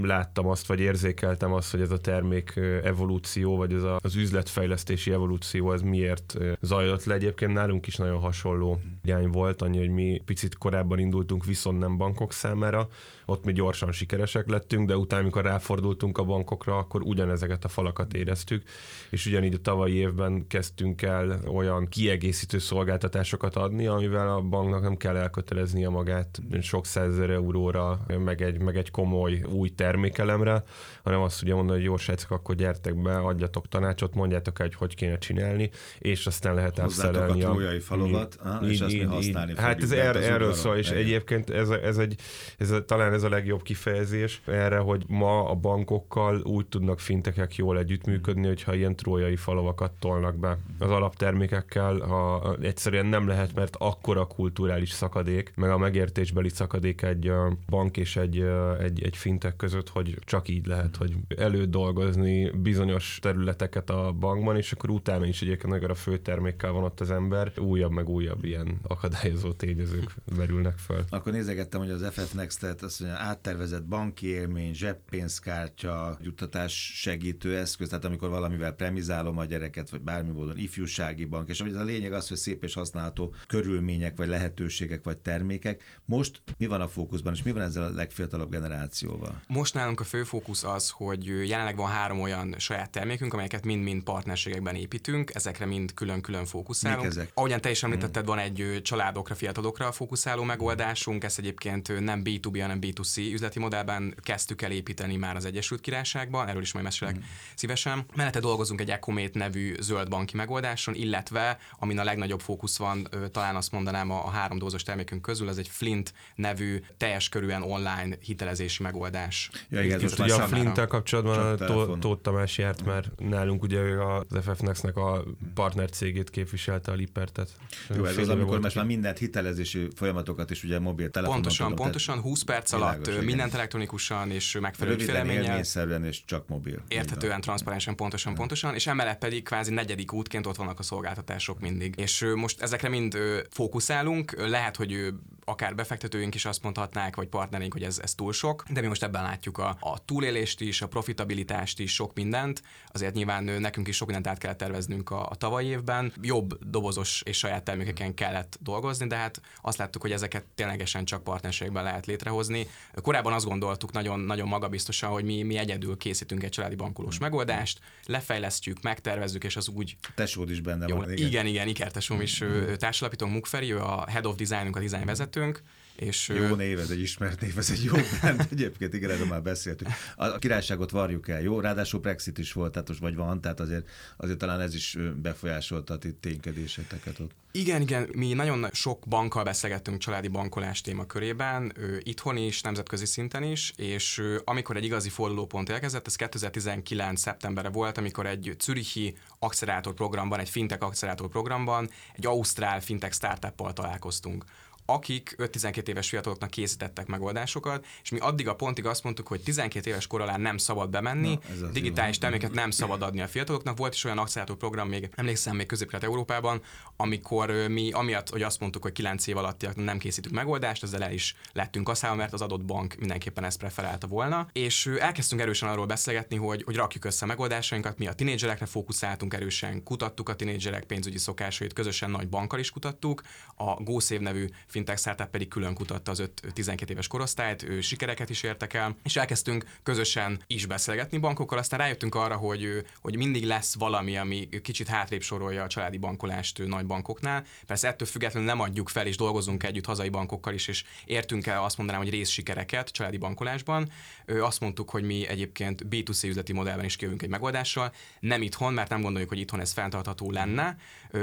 láttam 0.02 0.48
azt, 0.48 0.68
vagy 0.68 0.80
érzékeltem 0.80 1.54
azt, 1.54 1.72
hogy 1.72 1.82
ez 1.82 1.92
a 1.92 1.98
termék 1.98 2.60
evolúció, 2.84 3.58
vagy 3.58 3.74
ez 3.74 3.84
a, 3.84 4.00
az 4.04 4.16
üzletfejlesztési 4.16 5.12
evolúció, 5.12 5.72
ez 5.72 5.82
miért 5.82 6.38
zajlott 6.62 7.04
le. 7.04 7.14
Egyébként 7.14 7.54
nálunk 7.54 7.88
is 7.88 7.96
nagyon 7.96 8.20
hasonló 8.20 8.80
irány 9.04 9.28
volt, 9.28 9.62
annyi, 9.62 9.78
hogy 9.78 9.90
mi 9.90 10.22
picit 10.26 10.58
korábban 10.58 11.00
indultunk, 11.00 11.46
viszont 11.46 11.80
nem 11.80 11.98
bankok 11.98 12.34
számára, 12.34 12.88
ott 13.26 13.44
mi 13.44 13.54
gyorsan 13.54 13.92
sikeresek 13.92 14.50
lettünk, 14.50 14.88
de 14.88 14.98
utána, 14.98 15.22
amikor 15.22 15.44
ráfordultunk 15.44 16.18
a 16.18 16.24
bankokra, 16.24 16.78
akkor 16.78 17.02
ugyanezeket 17.02 17.66
a 17.66 17.68
falakat 17.68 18.14
éreztük, 18.14 18.64
és 19.10 19.26
ugyanígy 19.26 19.54
a 19.54 19.62
tavalyi 19.62 19.96
évben 19.96 20.48
kezdtünk 20.48 21.02
el 21.02 21.40
olyan 21.48 21.88
kiegészítő 21.88 22.58
szolgáltatásokat 22.58 23.56
adni, 23.56 23.88
amivel 23.88 24.30
a 24.30 24.42
banknak 24.42 24.82
nem 24.82 24.98
kell 24.98 25.16
elköteleznie 25.16 25.90
magát 25.90 26.42
sok 26.62 26.86
százezer 26.86 27.30
euróra, 27.30 28.06
meg 28.24 28.42
egy, 28.42 28.62
meg 28.62 28.78
egy 28.78 28.92
komoly 28.92 29.44
új 29.44 29.70
termékelemre, 29.70 30.64
hanem 31.04 31.22
azt 31.22 31.42
ugye 31.42 31.54
mondani, 31.54 31.78
hogy 31.78 31.88
jó 31.88 31.98
srácok, 31.98 32.32
akkor 32.32 32.56
gyertek 32.56 33.02
be, 33.02 33.18
adjatok 33.18 33.68
tanácsot, 33.68 34.14
mondjátok 34.14 34.60
el, 34.60 34.66
hogy 34.66 34.76
hogy 34.76 34.96
kéne 34.96 35.18
csinálni, 35.18 35.70
és 36.00 36.28
aztán 36.28 36.54
lehet 36.54 36.80
elszerelni 36.80 37.44
a... 37.44 37.50
trójai 37.50 37.80
falovat, 37.80 38.40
így, 38.64 38.70
és 38.70 38.82
így, 38.82 38.84
azt 38.84 38.94
így, 38.94 39.06
használni 39.08 39.54
Hát 39.58 39.82
ez 39.82 39.92
er, 39.92 40.16
erről 40.16 40.54
szól, 40.54 40.76
és 40.76 40.90
egyébként 40.90 41.50
ez, 41.50 41.70
ez, 41.70 41.98
egy, 41.98 42.16
ez 42.58 42.72
a, 42.72 42.86
talán 42.86 43.13
ez 43.14 43.24
a 43.24 43.30
legjobb 43.30 43.62
kifejezés 43.62 44.42
erre, 44.46 44.78
hogy 44.78 45.04
ma 45.08 45.50
a 45.50 45.56
bankokkal 45.56 46.42
úgy 46.42 46.66
tudnak 46.66 47.00
fintekek 47.00 47.56
jól 47.56 47.78
együttműködni, 47.78 48.48
hogyha 48.48 48.74
ilyen 48.74 48.96
trójai 48.96 49.36
falavakat 49.36 49.92
tolnak 50.00 50.36
be. 50.36 50.58
Az 50.80 50.90
alaptermékekkel 50.90 52.00
ha 52.00 52.56
egyszerűen 52.62 53.06
nem 53.06 53.28
lehet, 53.28 53.56
mert 53.56 53.76
akkora 53.80 54.26
kulturális 54.26 54.92
szakadék, 54.92 55.52
meg 55.56 55.70
a 55.70 55.78
megértésbeli 55.78 56.50
szakadék 56.50 57.02
egy 57.02 57.32
bank 57.70 57.98
és 57.98 58.16
egy, 58.16 58.46
egy, 58.80 59.04
egy 59.04 59.18
fintek 59.18 59.56
között, 59.56 59.90
hogy 59.90 60.20
csak 60.26 60.48
így 60.48 60.66
lehet, 60.66 60.96
hogy 60.96 61.16
elődolgozni 61.38 62.50
bizonyos 62.50 63.20
területeket 63.22 63.90
a 63.90 64.12
bankban, 64.20 64.58
és 64.58 64.72
akkor 64.72 64.90
utána 64.90 65.26
is 65.26 65.42
egyébként 65.42 65.74
meg 65.74 65.90
a 65.90 65.96
főtermékkel 65.96 66.72
van 66.72 66.84
ott 66.84 67.00
az 67.00 67.12
ember, 67.12 67.52
újabb 67.58 67.92
meg 67.92 68.10
újabb 68.10 68.46
ilyen 68.46 68.80
akadályozó 68.88 69.52
tényezők 69.52 70.16
merülnek 70.38 70.78
fel. 70.78 71.06
Akkor 71.10 71.32
nézegettem, 71.32 71.80
hogy 71.80 71.90
az 71.90 72.06
FF 72.12 72.34
Next-et 72.34 72.82
azt 72.82 73.03
áttervezett 73.06 73.84
banki 73.84 74.28
élmény, 74.28 74.74
zseppénzkártya, 74.74 76.18
juttatás 76.22 76.92
segítő 76.96 77.58
eszköz, 77.58 77.90
tehát 77.90 78.06
amikor 78.06 78.30
valamivel 78.30 78.72
premizálom 78.72 79.38
a 79.38 79.46
gyereket, 79.46 79.90
vagy 79.90 80.02
bármi 80.02 80.32
módon 80.32 80.58
ifjúsági 80.58 81.26
bank, 81.26 81.50
és 81.50 81.60
a 81.60 81.84
lényeg 81.84 82.14
az, 82.14 82.28
hogy 82.28 82.38
szép 82.38 82.64
és 82.64 82.74
használható 82.74 83.34
körülmények, 83.48 84.18
vagy 84.18 84.28
lehetőségek, 84.28 85.04
vagy 85.04 85.18
termékek. 85.18 86.00
Most 86.06 86.42
mi 86.58 86.66
van 86.66 86.82
a 86.82 86.88
fókuszban, 86.88 87.34
és 87.34 87.44
mi 87.44 87.52
van 87.52 87.62
ezzel 87.62 87.84
a 87.84 87.90
legfiatalabb 87.90 88.52
generációval? 88.52 89.42
Most 89.48 89.74
nálunk 89.74 90.00
a 90.00 90.04
fő 90.04 90.24
fókusz 90.24 90.64
az, 90.64 90.90
hogy 90.90 91.26
jelenleg 91.26 91.76
van 91.76 91.90
három 91.90 92.22
olyan 92.22 92.56
saját 92.58 92.90
termékünk, 92.90 93.34
amelyeket 93.34 93.66
mind-mind 93.66 94.04
partnerségekben 94.04 94.76
építünk, 94.76 95.32
ezekre 95.34 95.66
mind 95.66 95.94
külön-külön 95.94 96.46
fókuszálunk. 96.46 97.02
Mik 97.02 97.10
ezek? 97.10 97.32
Ahogyan 97.34 97.62
te 97.62 97.70
is 97.70 97.84
említetted, 97.84 98.26
van 98.26 98.40
egy 98.40 98.80
családokra, 98.84 99.36
fiatalokra 99.36 99.92
fókuszáló 99.92 100.44
megoldásunk, 100.44 101.24
ez 101.24 101.36
egyébként 101.38 102.00
nem 102.00 102.22
B2B, 102.24 102.58
hanem 102.62 102.80
B2C 102.94 103.32
üzleti 103.34 103.60
modellben 103.60 104.16
kezdtük 104.22 104.62
el 104.62 104.72
építeni 104.72 105.16
már 105.16 105.36
az 105.36 105.46
Egyesült 105.46 105.82
Királyságban, 105.82 106.48
erről 106.48 106.62
is 106.62 106.74
majd 106.74 106.86
mesélek 106.86 107.18
mm. 107.18 107.22
szívesen. 107.56 108.06
Mellette 108.16 108.40
dolgozunk 108.40 108.82
egy 108.82 108.90
Ecomate 108.90 109.40
nevű 109.40 109.76
zöld 109.80 110.10
banki 110.10 110.36
megoldáson, 110.36 110.96
illetve 110.96 111.58
amin 111.80 112.00
a 112.00 112.04
legnagyobb 112.04 112.40
fókusz 112.40 112.78
van, 112.78 113.08
talán 113.32 113.56
azt 113.56 113.72
mondanám 113.72 114.12
a, 114.12 114.26
a 114.26 114.30
három 114.30 114.58
dózos 114.58 114.84
termékünk 114.84 115.22
közül, 115.22 115.50
ez 115.50 115.58
egy 115.58 115.68
Flint 115.68 116.14
nevű 116.36 116.82
teljes 116.98 117.30
körűen 117.30 117.62
online 117.62 118.18
hitelezési 118.20 118.84
megoldás. 118.84 119.50
Ja, 119.70 119.82
igen, 119.82 120.02
most 120.02 120.20
ugye 120.20 120.36
a 120.36 120.48
Flint-tel 120.48 120.88
kapcsolatban 120.88 121.62
a 121.62 121.98
Tóth 122.00 122.22
Tamás 122.22 122.58
járt, 122.58 122.86
mert 122.86 123.20
nálunk 123.20 123.64
ugye 123.64 123.80
az 123.80 124.26
FF 124.42 124.60
Next-nek 124.60 124.98
a 124.98 125.24
partner 125.54 125.90
cégét 125.90 126.30
képviselte 126.30 126.92
a 126.92 126.96
Lipertet. 126.96 127.50
Jó, 127.96 128.06
ez 128.06 128.18
az, 128.18 128.30
amikor 128.30 128.60
most 128.60 128.76
már 128.76 128.86
mindent 128.86 129.18
hitelezési 129.18 129.88
folyamatokat 129.96 130.52
is 130.52 130.64
ugye 130.64 130.80
mobiltelefonon 130.80 131.42
Pontosan, 131.42 131.68
tudom, 131.68 131.84
pontosan 131.84 132.20
20 132.20 132.42
perc 132.42 132.72
alatt 132.72 132.83
világos, 132.92 133.26
mindent 133.26 133.54
elektronikusan 133.54 134.32
és 134.32 134.58
megfelelő 134.62 134.96
Röviden, 134.96 136.06
és 136.06 136.26
csak 136.26 136.48
mobil. 136.48 136.82
Érthetően, 136.88 137.42
transzparensen, 137.42 137.96
pontosan, 137.96 138.32
ja. 138.32 138.38
pontosan, 138.38 138.76
és 138.76 138.88
emellett 138.88 139.18
pedig 139.18 139.44
kvázi 139.44 139.74
negyedik 139.74 140.14
útként 140.14 140.46
ott 140.46 140.56
vannak 140.56 140.80
a 140.80 140.84
szolgáltatások 140.84 141.60
mindig. 141.60 141.94
És 141.98 142.26
most 142.36 142.62
ezekre 142.62 142.90
mind 142.90 143.18
fókuszálunk, 143.50 144.48
lehet, 144.48 144.76
hogy 144.76 145.14
akár 145.46 145.76
befektetőink 145.76 146.36
is 146.36 146.46
azt 146.46 146.64
mondhatnák, 146.64 147.16
vagy 147.16 147.28
partnereink, 147.28 147.74
hogy 147.74 147.84
ez, 147.84 148.00
ez 148.00 148.16
túl 148.16 148.34
sok, 148.34 148.64
de 148.70 148.82
mi 148.82 148.88
most 148.88 149.04
ebben 149.04 149.24
látjuk 149.24 149.58
a, 149.58 149.78
a 149.80 150.06
túlélést 150.06 150.62
is, 150.62 150.82
a 150.82 150.88
profitabilitást 150.88 151.80
is, 151.80 151.94
sok 151.94 152.14
mindent. 152.16 152.62
Azért 152.88 153.14
nyilván 153.14 153.44
nekünk 153.44 153.88
is 153.88 153.96
sok 153.96 154.08
mindent 154.08 154.28
át 154.28 154.38
kellett 154.38 154.58
terveznünk 154.58 155.10
a, 155.10 155.30
a 155.30 155.36
tavalyi 155.36 155.68
évben. 155.68 156.14
Jobb 156.22 156.70
dobozos 156.70 157.22
és 157.26 157.38
saját 157.38 157.64
termékeken 157.64 158.14
kellett 158.14 158.58
dolgozni, 158.62 159.08
de 159.08 159.16
hát 159.16 159.42
azt 159.62 159.78
láttuk, 159.78 160.02
hogy 160.02 160.12
ezeket 160.12 160.44
ténylegesen 160.56 161.06
csak 161.06 161.24
partnerségben 161.24 161.84
lehet 161.84 162.06
létrehozni. 162.06 162.68
Korábban 163.02 163.34
azt 163.34 163.46
gondoltuk 163.46 163.92
nagyon, 163.92 164.20
nagyon 164.20 164.48
magabiztosan, 164.48 165.10
hogy 165.10 165.24
mi, 165.24 165.44
mi 165.44 165.58
egyedül 165.58 165.98
készítünk 165.98 166.44
egy 166.44 166.50
családi 166.50 166.76
bankolós 166.76 167.20
megoldást, 167.20 167.80
lefejlesztjük, 168.06 168.82
megtervezzük, 168.82 169.44
és 169.44 169.56
az 169.56 169.68
úgy. 169.68 169.96
Tesód 170.16 170.50
is 170.50 170.62
benne 170.62 170.86
jó, 170.88 170.96
van. 170.96 171.12
Igen, 171.12 171.28
igen, 171.28 171.46
igen 171.46 171.68
Ikertesom 171.68 172.22
is 172.22 172.42
ő, 172.42 172.76
társalapító 172.76 173.28
Mukferi, 173.28 173.72
ő 173.72 173.80
a 173.80 174.10
Head 174.10 174.26
of 174.26 174.36
Designunk, 174.36 174.76
a 174.76 174.80
design 174.80 175.06
vezetőnk, 175.34 175.64
és 175.96 176.28
jó 176.28 176.56
név, 176.56 176.80
ez 176.80 176.90
egy 176.90 177.02
ismert 177.02 177.42
név, 177.42 177.58
ez 177.58 177.70
egy 177.70 177.84
jó 177.84 177.94
brand. 178.22 178.48
Egyébként 178.52 178.94
igen, 178.94 179.10
erről 179.10 179.26
már 179.26 179.42
beszéltünk. 179.42 179.92
A 180.16 180.38
királyságot 180.38 180.92
varjuk 180.92 181.30
el, 181.30 181.42
jó? 181.42 181.60
Ráadásul 181.60 182.00
Brexit 182.00 182.38
is 182.38 182.54
volt, 182.54 182.72
tehát 182.72 182.88
most 182.88 183.00
vagy 183.00 183.16
van, 183.16 183.42
tehát 183.42 183.60
azért, 183.60 183.90
azért 184.18 184.38
talán 184.38 184.62
ez 184.62 184.74
is 184.74 184.98
befolyásolta 185.22 185.94
a 185.94 185.98
ténykedéseteket 186.20 187.20
ott. 187.20 187.32
Igen, 187.52 187.82
igen, 187.82 188.10
mi 188.16 188.34
nagyon 188.34 188.68
sok 188.72 189.08
bankkal 189.08 189.44
beszélgettünk 189.44 189.98
családi 189.98 190.28
bankolás 190.28 190.82
témakörében, 190.82 191.74
itthon 192.00 192.38
is, 192.38 192.62
nemzetközi 192.62 193.06
szinten 193.06 193.44
is, 193.44 193.74
és 193.78 194.22
amikor 194.44 194.78
egy 194.78 194.84
igazi 194.84 195.10
fordulópont 195.10 195.70
elkezdett, 195.70 196.08
ez 196.08 196.16
2019. 196.16 197.20
szeptemberre 197.20 197.70
volt, 197.70 197.98
amikor 197.98 198.26
egy 198.26 198.56
Zürichi 198.60 199.18
accelerátor 199.40 199.94
programban, 199.94 200.40
egy 200.40 200.50
fintech 200.50 200.84
accelerátor 200.84 201.30
programban, 201.30 201.90
egy 202.16 202.26
ausztrál 202.26 202.82
fintech 202.82 203.14
startuppal 203.14 203.74
találkoztunk 203.74 204.46
akik 204.86 205.36
5-12 205.38 205.88
éves 205.88 206.10
fiataloknak 206.10 206.50
készítettek 206.50 207.08
megoldásokat, 207.08 207.86
és 208.04 208.10
mi 208.10 208.20
addig 208.20 208.48
a 208.48 208.56
pontig 208.56 208.86
azt 208.86 209.04
mondtuk, 209.04 209.28
hogy 209.28 209.42
12 209.42 209.90
éves 209.90 210.08
kor 210.08 210.22
alá 210.22 210.38
nem 210.38 210.58
szabad 210.58 210.90
bemenni, 210.90 211.40
Na, 211.60 211.68
digitális 211.68 212.18
terméket 212.18 212.52
nem 212.52 212.72
szabad 212.72 213.02
adni 213.02 213.22
a 213.22 213.28
fiataloknak. 213.28 213.78
Volt 213.78 213.94
is 213.94 214.04
olyan 214.04 214.18
akciátor 214.18 214.56
program, 214.56 214.88
még 214.88 215.10
emlékszem, 215.16 215.56
még 215.56 215.66
közép 215.66 215.94
Európában, 215.94 216.62
amikor 216.98 217.50
mi 217.68 217.92
amiatt, 217.92 218.30
hogy 218.30 218.42
azt 218.42 218.60
mondtuk, 218.60 218.82
hogy 218.82 218.92
9 218.92 219.28
év 219.28 219.38
alatt 219.38 219.76
nem 219.76 219.98
készítünk 219.98 220.36
megoldást, 220.36 220.84
ezzel 220.84 221.04
el 221.04 221.12
is 221.12 221.36
lettünk 221.54 221.86
kaszálva, 221.86 222.16
mert 222.16 222.34
az 222.34 222.42
adott 222.42 222.66
bank 222.66 222.96
mindenképpen 222.96 223.44
ezt 223.44 223.58
preferálta 223.58 224.08
volna. 224.08 224.48
És 224.52 224.86
elkezdtünk 224.86 225.42
erősen 225.42 225.70
arról 225.70 225.86
beszélgetni, 225.86 226.36
hogy, 226.36 226.64
hogy 226.64 226.76
rakjuk 226.76 227.06
össze 227.06 227.26
a 227.26 227.28
megoldásainkat, 227.28 227.98
mi 227.98 228.08
a 228.08 228.14
tinédzserekre 228.14 228.66
fókuszáltunk 228.66 229.34
erősen, 229.34 229.84
kutattuk 229.84 230.30
a 230.30 230.36
tinédzserek 230.36 230.84
pénzügyi 230.84 231.18
szokásait, 231.18 231.74
közösen 231.74 232.12
nagy 232.12 232.28
bankkal 232.30 232.60
is 232.60 232.70
kutattuk, 232.70 233.22
a 233.56 233.84
GoSave 233.84 234.22
nevű 234.22 234.48
fintech 234.74 235.00
startup 235.00 235.30
pedig 235.30 235.48
külön 235.48 235.74
kutatta 235.74 236.12
az 236.12 236.24
5-12 236.56 236.90
éves 236.90 237.08
korosztályt, 237.08 237.64
ő 237.64 237.82
sikereket 237.82 238.30
is 238.30 238.44
értek 238.44 238.74
el, 238.74 238.96
és 239.04 239.16
elkezdtünk 239.16 239.66
közösen 239.84 240.42
is 240.48 240.66
beszélgetni 240.66 241.18
bankokkal, 241.18 241.58
aztán 241.58 241.80
rájöttünk 241.80 242.16
arra, 242.16 242.36
hogy, 242.36 242.86
hogy 243.02 243.16
mindig 243.16 243.46
lesz 243.46 243.76
valami, 243.76 244.18
ami 244.18 244.50
kicsit 244.62 244.88
hátrébb 244.88 245.22
sorolja 245.22 245.64
a 245.64 245.68
családi 245.68 245.98
bankolást 245.98 246.66
nagy 246.66 246.86
bankoknál. 246.86 247.44
Persze 247.66 247.88
ettől 247.88 248.08
függetlenül 248.08 248.50
nem 248.50 248.60
adjuk 248.60 248.90
fel, 248.90 249.08
és 249.08 249.18
dolgozunk 249.18 249.64
együtt 249.64 249.86
hazai 249.86 250.10
bankokkal 250.10 250.54
is, 250.54 250.68
és 250.68 250.84
értünk 251.06 251.48
el 251.48 251.64
azt 251.64 251.78
mondanám, 251.78 252.02
hogy 252.02 252.12
részsikereket 252.12 252.90
családi 252.90 253.18
bankolásban. 253.18 253.90
Azt 254.28 254.60
mondtuk, 254.60 254.90
hogy 254.90 255.04
mi 255.04 255.28
egyébként 255.28 255.86
B2C 255.90 256.28
üzleti 256.28 256.54
modellben 256.54 256.86
is 256.86 256.96
kijövünk 256.96 257.22
egy 257.22 257.30
megoldással, 257.30 257.94
nem 258.20 258.42
itthon, 258.42 258.74
mert 258.74 258.90
nem 258.90 259.02
gondoljuk, 259.02 259.30
hogy 259.30 259.40
itthon 259.40 259.60
ez 259.60 259.72
fenntartható 259.72 260.32
lenne, 260.32 260.78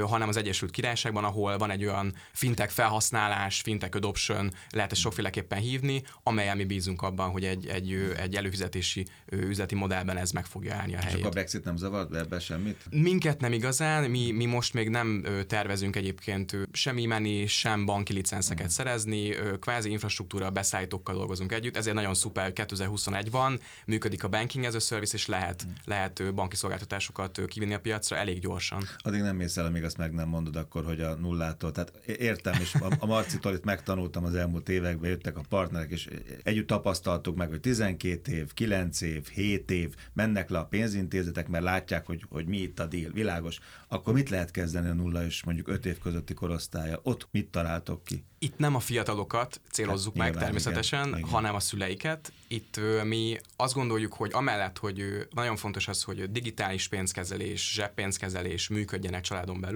hanem 0.08 0.28
az 0.28 0.36
Egyesült 0.36 0.70
Királyságban, 0.70 1.24
ahol 1.24 1.58
van 1.58 1.70
egy 1.70 1.84
olyan 1.84 2.14
fintech 2.32 2.72
felhasználás, 2.72 3.60
fintech 3.60 3.96
adoption, 3.96 4.52
lehet 4.70 4.92
ezt 4.92 5.00
sokféleképpen 5.00 5.58
hívni, 5.58 6.02
amelyen 6.22 6.56
mi 6.56 6.64
bízunk 6.64 7.02
abban, 7.02 7.30
hogy 7.30 7.44
egy, 7.44 7.66
egy, 7.66 8.14
egy 8.16 8.34
előfizetési 8.34 9.06
üzleti 9.30 9.74
modellben 9.74 10.16
ez 10.16 10.30
meg 10.30 10.46
fogja 10.46 10.74
állni 10.74 10.94
a 10.94 10.98
helyét. 10.98 11.18
És 11.18 11.24
a 11.24 11.28
Brexit 11.28 11.64
nem 11.64 11.76
zavart 11.76 12.14
ebbe 12.14 12.38
semmit? 12.38 12.76
Minket 12.90 13.40
nem 13.40 13.52
igazán, 13.52 14.10
mi, 14.10 14.30
mi 14.30 14.44
most 14.44 14.74
még 14.74 14.88
nem 14.88 15.24
tervezünk 15.46 15.96
egyébként 15.96 16.56
sem 16.72 16.96
menni, 16.96 17.46
sem 17.46 17.84
banki 17.84 18.12
licenszeket 18.12 18.66
mm. 18.66 18.68
szerezni, 18.68 19.34
kvázi 19.60 19.90
infrastruktúra 19.90 20.50
beszállítókkal 20.50 21.14
dolgozunk 21.14 21.52
együtt, 21.52 21.76
ezért 21.76 21.94
nagyon 21.94 22.14
szuper, 22.14 22.44
hogy 22.44 22.52
2021 22.52 23.30
van, 23.30 23.60
működik 23.86 24.24
a 24.24 24.28
banking 24.28 24.64
as 24.64 24.74
a 24.74 24.78
service, 24.80 25.16
és 25.16 25.26
lehet, 25.26 25.66
mm. 25.66 25.70
lehet 25.84 26.34
banki 26.34 26.56
szolgáltatásokat 26.56 27.40
kivinni 27.46 27.74
a 27.74 27.80
piacra 27.80 28.16
elég 28.16 28.40
gyorsan. 28.40 28.82
Addig 28.98 29.20
nem 29.20 29.36
mész 29.36 29.56
el, 29.56 29.64
amíg 29.64 29.79
azt 29.84 29.96
meg 29.96 30.12
nem 30.12 30.28
mondod 30.28 30.56
akkor, 30.56 30.84
hogy 30.84 31.00
a 31.00 31.14
nullától. 31.14 31.72
Tehát 31.72 31.92
értem, 32.06 32.60
és 32.60 32.74
a, 32.74 32.96
a 32.98 33.06
Marcitól 33.06 33.54
itt 33.54 33.64
megtanultam 33.64 34.24
az 34.24 34.34
elmúlt 34.34 34.68
években, 34.68 35.10
jöttek 35.10 35.36
a 35.36 35.42
partnerek, 35.48 35.90
és 35.90 36.08
együtt 36.42 36.66
tapasztaltuk 36.66 37.36
meg, 37.36 37.48
hogy 37.48 37.60
12 37.60 38.32
év, 38.32 38.52
9 38.52 39.00
év, 39.00 39.28
7 39.28 39.70
év 39.70 39.94
mennek 40.12 40.50
le 40.50 40.58
a 40.58 40.64
pénzintézetek, 40.64 41.48
mert 41.48 41.64
látják, 41.64 42.06
hogy, 42.06 42.24
hogy 42.28 42.46
mi 42.46 42.56
itt 42.56 42.80
a 42.80 42.86
deal, 42.86 43.12
világos. 43.12 43.58
Akkor 43.88 44.14
mit 44.14 44.28
lehet 44.28 44.50
kezdeni 44.50 44.88
a 44.88 44.94
nulla 44.94 45.24
és 45.24 45.44
mondjuk 45.44 45.68
5 45.68 45.86
év 45.86 45.98
közötti 45.98 46.34
korosztálya? 46.34 47.00
Ott 47.02 47.28
mit 47.30 47.50
találtok 47.50 48.04
ki? 48.04 48.24
Itt 48.38 48.58
nem 48.58 48.74
a 48.74 48.80
fiatalokat 48.80 49.60
célozzuk 49.70 50.16
hát, 50.16 50.32
meg 50.32 50.42
természetesen, 50.42 51.08
igen, 51.08 51.22
hanem 51.22 51.54
a 51.54 51.60
szüleiket. 51.60 52.32
Itt 52.48 52.80
mi 53.04 53.38
azt 53.56 53.74
gondoljuk, 53.74 54.12
hogy 54.12 54.30
amellett, 54.32 54.78
hogy 54.78 55.28
nagyon 55.30 55.56
fontos 55.56 55.88
az, 55.88 56.02
hogy 56.02 56.30
digitális 56.30 56.88
pénzkezelés, 56.88 57.72
zseppénzkezelés 57.72 58.68
működjenek 58.68 59.22
családon 59.22 59.60
belül, 59.60 59.69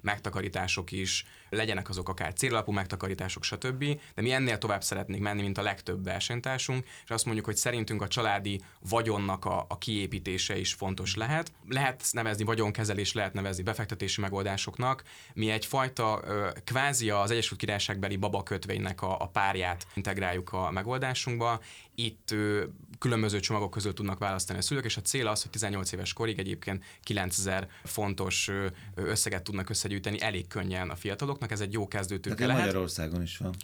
megtakarítások 0.00 0.92
is, 0.92 1.26
legyenek 1.50 1.88
azok 1.88 2.08
akár 2.08 2.32
célalapú 2.32 2.72
megtakarítások, 2.72 3.44
stb. 3.44 3.84
De 4.14 4.22
mi 4.22 4.32
ennél 4.32 4.58
tovább 4.58 4.82
szeretnénk 4.82 5.22
menni, 5.22 5.42
mint 5.42 5.58
a 5.58 5.62
legtöbb 5.62 6.04
versenytársunk, 6.04 6.86
és 7.04 7.10
azt 7.10 7.24
mondjuk, 7.24 7.46
hogy 7.46 7.56
szerintünk 7.56 8.02
a 8.02 8.08
családi 8.08 8.60
vagyonnak 8.80 9.44
a, 9.44 9.64
a 9.68 9.78
kiépítése 9.78 10.58
is 10.58 10.72
fontos 10.72 11.14
lehet. 11.14 11.52
Lehet 11.68 12.04
nevezni 12.10 12.44
vagyonkezelés, 12.44 13.12
lehet 13.12 13.32
nevezni 13.32 13.62
befektetési 13.62 14.20
megoldásoknak. 14.20 15.02
Mi 15.34 15.50
egyfajta 15.50 16.22
kvázi 16.64 17.10
az 17.10 17.30
Egyesült 17.30 17.60
Királyságbeli 17.60 18.16
babakötvénynek 18.16 19.02
a, 19.02 19.20
a 19.20 19.26
párját 19.26 19.86
integráljuk 19.94 20.52
a 20.52 20.70
megoldásunkba. 20.70 21.60
Itt 22.00 22.34
különböző 22.98 23.40
csomagok 23.40 23.70
közül 23.70 23.94
tudnak 23.94 24.18
választani 24.18 24.58
a 24.58 24.62
szülők, 24.62 24.84
és 24.84 24.96
a 24.96 25.00
cél 25.00 25.26
az, 25.26 25.42
hogy 25.42 25.50
18 25.50 25.92
éves 25.92 26.12
korig 26.12 26.38
egyébként 26.38 26.84
9000 27.02 27.68
fontos 27.84 28.50
összeget 28.94 29.42
tudnak 29.42 29.70
összegyűjteni 29.70 30.20
elég 30.20 30.46
könnyen 30.46 30.90
a 30.90 30.96
fiataloknak. 30.96 31.50
Ez 31.50 31.60
egy 31.60 31.72
jó 31.72 31.88
kezdőtőke 31.88 32.46
lehet. 32.46 32.64
Magyarországon 32.64 33.22
is 33.22 33.36
van. 33.36 33.54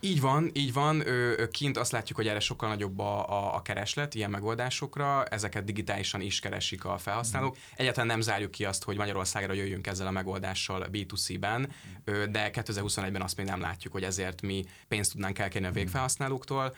Így 0.00 0.20
van, 0.20 0.50
így 0.52 0.72
van. 0.72 1.04
Kint 1.50 1.76
azt 1.76 1.92
látjuk, 1.92 2.18
hogy 2.18 2.26
erre 2.26 2.40
sokkal 2.40 2.68
nagyobb 2.68 2.98
a, 2.98 3.28
a, 3.28 3.54
a 3.54 3.62
kereslet 3.62 4.14
ilyen 4.14 4.30
megoldásokra, 4.30 5.24
ezeket 5.24 5.64
digitálisan 5.64 6.20
is 6.20 6.40
keresik 6.40 6.84
a 6.84 6.98
felhasználók. 6.98 7.56
Egyáltalán 7.76 8.06
nem 8.06 8.20
zárjuk 8.20 8.50
ki 8.50 8.64
azt, 8.64 8.84
hogy 8.84 8.96
Magyarországra 8.96 9.52
jöjjünk 9.52 9.86
ezzel 9.86 10.06
a 10.06 10.10
megoldással 10.10 10.86
B2C-ben, 10.92 11.72
de 12.04 12.50
2021-ben 12.52 13.22
azt 13.22 13.36
még 13.36 13.46
nem 13.46 13.60
látjuk, 13.60 13.92
hogy 13.92 14.02
ezért 14.02 14.42
mi 14.42 14.64
pénzt 14.88 15.12
tudnánk 15.12 15.38
elkérni 15.38 15.66
a 15.66 15.72
végfelhasználóktól 15.72 16.74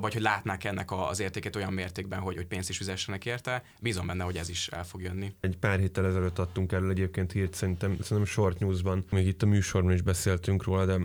vagy 0.00 0.12
hogy 0.12 0.22
látnák 0.22 0.64
ennek 0.64 0.92
az 0.92 1.20
értékét 1.20 1.56
olyan 1.56 1.72
mértékben, 1.72 2.20
hogy, 2.20 2.36
hogy 2.36 2.46
pénzt 2.46 2.68
is 2.68 2.76
fizessenek 2.76 3.24
érte. 3.24 3.62
Bízom 3.80 4.06
benne, 4.06 4.24
hogy 4.24 4.36
ez 4.36 4.48
is 4.48 4.68
el 4.68 4.84
fog 4.84 5.02
jönni. 5.02 5.34
Egy 5.40 5.56
pár 5.56 5.78
héttel 5.78 6.06
ezelőtt 6.06 6.38
adtunk 6.38 6.72
erről 6.72 6.90
egyébként 6.90 7.32
hírt, 7.32 7.54
szerintem, 7.54 7.96
szerintem 8.00 8.32
short 8.32 8.58
newsban, 8.58 9.04
még 9.10 9.26
itt 9.26 9.42
a 9.42 9.46
műsorban 9.46 9.92
is 9.92 10.02
beszéltünk 10.02 10.64
róla, 10.64 10.84
de 10.84 10.98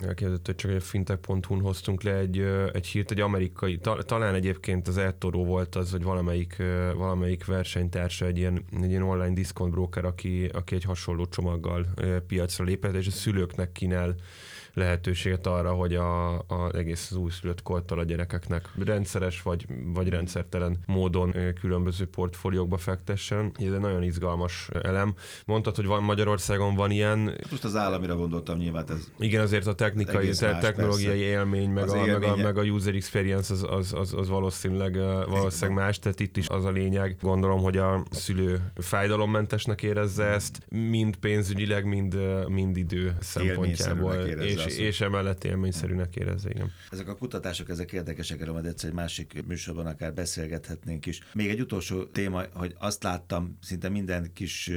elkérdezett, 0.00 0.46
hogy 0.46 0.54
csak 0.54 0.70
egy 0.70 0.82
fintech.hu-n 0.82 1.60
hoztunk 1.60 2.02
le 2.02 2.14
egy, 2.14 2.38
egy 2.72 2.86
hírt, 2.86 3.10
egy 3.10 3.20
amerikai, 3.20 3.78
ta, 3.78 4.02
talán 4.02 4.34
egyébként 4.34 4.88
az 4.88 4.96
eToro 4.96 5.44
volt 5.44 5.74
az, 5.74 5.90
hogy 5.90 6.02
valamelyik, 6.02 6.56
valamelyik 6.96 7.44
versenytársa 7.44 8.26
egy 8.26 8.38
ilyen, 8.38 8.64
egy 8.82 8.90
ilyen 8.90 9.02
online 9.02 9.34
discount 9.34 9.72
broker, 9.72 10.04
aki, 10.04 10.44
aki 10.52 10.74
egy 10.74 10.84
hasonló 10.84 11.26
csomaggal 11.26 11.86
piacra 12.26 12.64
lépett, 12.64 12.94
és 12.94 13.06
a 13.06 13.10
szülőknek 13.10 13.72
kínál 13.72 14.14
lehetőséget 14.76 15.46
arra, 15.46 15.72
hogy 15.72 15.94
a, 15.94 16.34
a 16.38 16.70
egész 16.72 17.10
az 17.10 17.16
újszülött 17.16 17.62
korttal 17.62 17.98
a 17.98 18.04
gyerekeknek 18.04 18.68
rendszeres 18.84 19.42
vagy, 19.42 19.66
vagy 19.94 20.08
rendszertelen 20.08 20.78
módon 20.86 21.34
különböző 21.60 22.06
portfóliókba 22.06 22.76
fektessen. 22.76 23.52
Ez 23.58 23.72
egy 23.72 23.80
nagyon 23.80 24.02
izgalmas 24.02 24.68
elem. 24.82 25.14
Mondtad, 25.46 25.76
hogy 25.76 25.86
van 25.86 26.02
Magyarországon 26.02 26.74
van 26.74 26.90
ilyen. 26.90 27.18
Most 27.50 27.64
az 27.64 27.76
államira 27.76 28.16
gondoltam 28.16 28.58
nyilván 28.58 28.84
ez. 28.88 29.10
Igen, 29.18 29.40
azért 29.40 29.66
a 29.66 29.74
technikai, 29.74 30.30
te, 30.30 30.50
más, 30.50 30.60
technológiai 30.60 31.18
persze. 31.18 31.30
élmény, 31.30 31.70
meg 31.70 31.88
a, 31.88 32.06
meg, 32.06 32.22
a, 32.22 32.36
meg 32.36 32.58
a 32.58 32.62
user 32.62 32.94
experience 32.94 33.52
az, 33.52 33.66
az, 33.70 33.92
az, 33.92 34.14
az 34.14 34.28
valószínűleg, 34.28 34.96
valószínűleg 35.28 35.84
más, 35.84 35.98
tehát 35.98 36.20
itt 36.20 36.36
is 36.36 36.48
az 36.48 36.64
a 36.64 36.70
lényeg. 36.70 37.16
Gondolom, 37.20 37.60
hogy 37.62 37.76
a 37.76 38.02
szülő 38.10 38.60
fájdalommentesnek 38.74 39.82
érezze 39.82 40.24
ezt, 40.24 40.58
mind 40.68 41.16
pénzügyileg, 41.16 41.84
mind, 41.84 42.18
mind 42.48 42.76
idő 42.76 43.16
szempontjából. 43.20 44.14
És, 44.14 44.65
és, 44.66 44.78
és 44.78 45.00
emellett 45.00 45.44
élményszerűnek 45.44 46.16
érezze, 46.16 46.50
igen. 46.50 46.72
Ezek 46.90 47.08
a 47.08 47.16
kutatások, 47.16 47.68
ezek 47.68 47.92
érdekesek, 47.92 48.40
erről 48.40 48.52
majd 48.52 48.66
egyszer 48.66 48.88
egy 48.88 48.94
másik 48.94 49.42
műsorban 49.46 49.86
akár 49.86 50.14
beszélgethetnénk 50.14 51.06
is. 51.06 51.20
Még 51.34 51.48
egy 51.48 51.60
utolsó 51.60 52.04
téma, 52.04 52.42
hogy 52.52 52.74
azt 52.78 53.02
láttam 53.02 53.58
szinte 53.62 53.88
minden 53.88 54.32
kis 54.32 54.70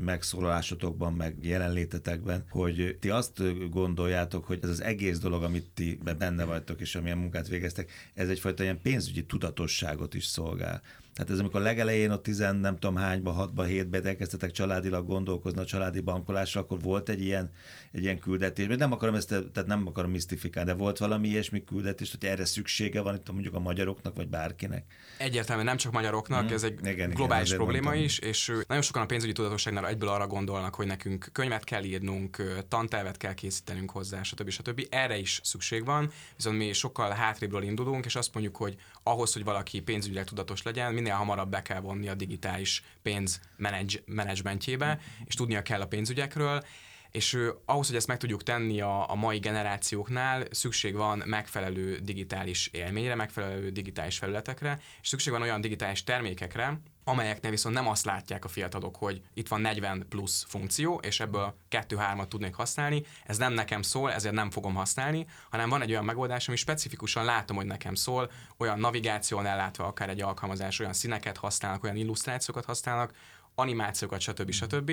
megszólalásotokban, 0.00 1.12
meg 1.12 1.36
jelenlétetekben, 1.40 2.44
hogy 2.50 2.96
ti 3.00 3.10
azt 3.10 3.70
gondoljátok, 3.70 4.44
hogy 4.44 4.58
ez 4.62 4.68
az 4.68 4.82
egész 4.82 5.18
dolog, 5.18 5.42
amit 5.42 5.70
ti 5.74 5.98
benne 6.18 6.44
vagytok, 6.44 6.80
és 6.80 6.94
amilyen 6.94 7.18
munkát 7.18 7.48
végeztek, 7.48 7.90
ez 8.14 8.28
egyfajta 8.28 8.62
ilyen 8.62 8.80
pénzügyi 8.82 9.24
tudatosságot 9.24 10.14
is 10.14 10.24
szolgál. 10.24 10.82
Tehát 11.14 11.30
ez 11.30 11.38
amikor 11.38 11.60
legelején 11.60 12.10
ott 12.10 12.22
tizen 12.22 12.56
nem 12.56 12.78
tudom 12.78 12.96
hányba, 12.96 13.30
hatba, 13.30 13.62
hétbe 13.62 14.02
elkezdtetek 14.02 14.50
családilag 14.50 15.06
gondolkozni 15.06 15.60
a 15.60 15.64
családi 15.64 16.00
bankolásra, 16.00 16.60
akkor 16.60 16.80
volt 16.80 17.08
egy 17.08 17.22
ilyen, 17.22 17.50
egy 17.92 18.02
ilyen 18.02 18.18
küldetés. 18.18 18.66
Nem 18.76 18.92
akarom 18.92 19.14
ezt, 19.14 19.28
tehát 19.28 19.66
nem 19.66 19.86
akarom 19.86 20.10
misztifikálni, 20.10 20.70
de 20.70 20.76
volt 20.76 20.98
valami 20.98 21.28
ilyesmi 21.28 21.64
küldetés, 21.64 22.10
hogy 22.10 22.24
erre 22.24 22.44
szüksége 22.44 23.00
van 23.00 23.14
itt 23.14 23.32
mondjuk 23.32 23.54
a 23.54 23.58
magyaroknak, 23.58 24.16
vagy 24.16 24.28
bárkinek? 24.28 24.84
Egyértelműen 25.18 25.66
nem 25.66 25.76
csak 25.76 25.92
magyaroknak, 25.92 26.40
hmm. 26.40 26.52
ez 26.52 26.62
egy 26.62 26.86
igen, 26.86 27.10
globális 27.10 27.46
igen, 27.46 27.58
probléma 27.58 27.84
mondtam. 27.84 28.04
is, 28.04 28.18
és 28.18 28.52
nagyon 28.66 28.82
sokan 28.82 29.02
a 29.02 29.06
pénzügyi 29.06 29.32
tudatosságnál 29.32 29.88
egyből 29.88 30.08
arra 30.08 30.26
gondolnak, 30.26 30.74
hogy 30.74 30.86
nekünk 30.86 31.28
könyvet 31.32 31.64
kell 31.64 31.84
írnunk, 31.84 32.42
tantervet 32.68 33.16
kell 33.16 33.34
készítenünk 33.34 33.90
hozzá, 33.90 34.22
stb. 34.22 34.50
stb. 34.50 34.86
Erre 34.90 35.18
is 35.18 35.40
szükség 35.42 35.84
van, 35.84 36.10
viszont 36.36 36.56
mi 36.56 36.72
sokkal 36.72 37.10
hátrébről 37.10 37.62
indulunk, 37.62 38.04
és 38.04 38.16
azt 38.16 38.34
mondjuk, 38.34 38.56
hogy 38.56 38.76
ahhoz, 39.02 39.32
hogy 39.32 39.44
valaki 39.44 39.80
pénzügyileg 39.80 40.24
tudatos 40.24 40.62
legyen, 40.62 40.92
minél 41.00 41.14
hamarabb 41.14 41.50
be 41.50 41.62
kell 41.62 41.80
vonni 41.80 42.08
a 42.08 42.14
digitális 42.14 42.82
pénz 43.02 43.40
menedzsmentjébe, 44.06 44.98
és 45.24 45.34
tudnia 45.34 45.62
kell 45.62 45.80
a 45.80 45.86
pénzügyekről, 45.86 46.62
és 47.10 47.32
ő, 47.32 47.54
ahhoz, 47.64 47.86
hogy 47.86 47.96
ezt 47.96 48.06
meg 48.06 48.16
tudjuk 48.16 48.42
tenni 48.42 48.80
a, 48.80 49.10
a 49.10 49.14
mai 49.14 49.38
generációknál, 49.38 50.44
szükség 50.50 50.94
van 50.94 51.22
megfelelő 51.26 51.98
digitális 51.98 52.66
élményre, 52.66 53.14
megfelelő 53.14 53.70
digitális 53.70 54.18
felületekre, 54.18 54.80
és 55.02 55.08
szükség 55.08 55.32
van 55.32 55.42
olyan 55.42 55.60
digitális 55.60 56.04
termékekre, 56.04 56.80
amelyeknél 57.10 57.50
viszont 57.50 57.74
nem 57.74 57.88
azt 57.88 58.04
látják 58.04 58.44
a 58.44 58.48
fiatalok, 58.48 58.96
hogy 58.96 59.22
itt 59.34 59.48
van 59.48 59.60
40 59.60 60.06
plusz 60.08 60.44
funkció, 60.48 61.00
és 61.02 61.20
ebből 61.20 61.54
2-3-at 61.70 62.28
tudnék 62.28 62.54
használni, 62.54 63.02
ez 63.26 63.38
nem 63.38 63.52
nekem 63.52 63.82
szól, 63.82 64.12
ezért 64.12 64.34
nem 64.34 64.50
fogom 64.50 64.74
használni, 64.74 65.26
hanem 65.50 65.68
van 65.68 65.82
egy 65.82 65.90
olyan 65.90 66.04
megoldás, 66.04 66.48
ami 66.48 66.56
specifikusan 66.56 67.24
látom, 67.24 67.56
hogy 67.56 67.66
nekem 67.66 67.94
szól, 67.94 68.30
olyan 68.56 68.78
navigáción 68.78 69.46
ellátva 69.46 69.86
akár 69.86 70.08
egy 70.08 70.20
alkalmazás, 70.20 70.80
olyan 70.80 70.92
színeket 70.92 71.36
használnak, 71.36 71.84
olyan 71.84 71.96
illusztrációkat 71.96 72.64
használnak, 72.64 73.14
animációkat, 73.54 74.20
stb. 74.20 74.50
stb., 74.50 74.92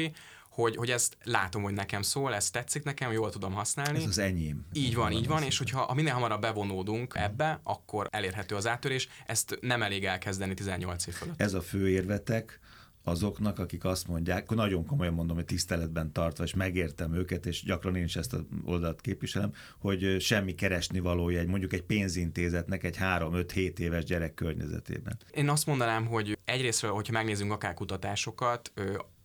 hogy, 0.50 0.76
hogy 0.76 0.92
ezt 0.92 1.18
látom, 1.24 1.64
hogy 1.64 1.74
nekem 1.74 2.02
szól, 2.02 2.34
ez 2.36 2.50
tetszik 2.50 2.84
nekem, 2.84 3.12
jól 3.12 3.30
tudom 3.30 3.54
használni. 3.54 3.98
Ez 3.98 4.06
az 4.06 4.18
enyém. 4.18 4.66
Így 4.74 4.96
van, 4.96 5.12
így 5.12 5.28
van, 5.28 5.44
és 5.44 5.58
hogyha 5.58 5.82
ha 5.82 5.94
minél 5.94 6.14
hamarabb 6.14 6.42
bevonódunk 6.42 7.14
ebbe, 7.16 7.60
akkor 7.64 8.08
elérhető 8.12 8.56
az 8.56 8.68
áttörés. 8.68 9.08
Ezt 9.26 9.58
nem 9.62 9.82
elég 9.82 10.06
elkezdeni 10.06 10.54
18 10.54 11.08
év 11.08 11.14
fölött. 11.14 11.42
Ez 11.42 11.54
a 11.54 11.62
fő 11.62 11.90
érvetek, 11.90 12.60
azoknak, 13.08 13.60
akik 13.60 13.86
azt 13.86 14.08
mondják, 14.08 14.50
nagyon 14.50 14.86
komolyan 14.86 15.14
mondom, 15.14 15.36
hogy 15.36 15.46
tiszteletben 15.46 16.12
tartva, 16.12 16.44
és 16.44 16.54
megértem 16.54 17.14
őket, 17.14 17.46
és 17.46 17.64
gyakran 17.64 17.96
én 17.96 18.04
is 18.04 18.16
ezt 18.16 18.34
a 18.34 18.46
oldalt 18.66 19.02
képviselem, 19.02 19.54
hogy 19.80 20.16
semmi 20.20 20.56
keresni 20.56 21.00
valója 21.00 21.40
egy 21.40 21.48
mondjuk 21.48 21.74
egy 21.74 21.84
pénzintézetnek 21.84 22.84
egy 22.84 22.98
3-5-7 23.00 23.78
éves 23.78 24.04
gyerek 24.04 24.34
környezetében. 24.34 25.18
Én 25.34 25.50
azt 25.50 25.66
mondanám, 25.66 26.06
hogy 26.06 26.38
egyrésztről, 26.46 26.92
hogyha 26.92 27.14
megnézzünk 27.14 27.52
akár 27.52 27.74
kutatásokat, 27.74 28.72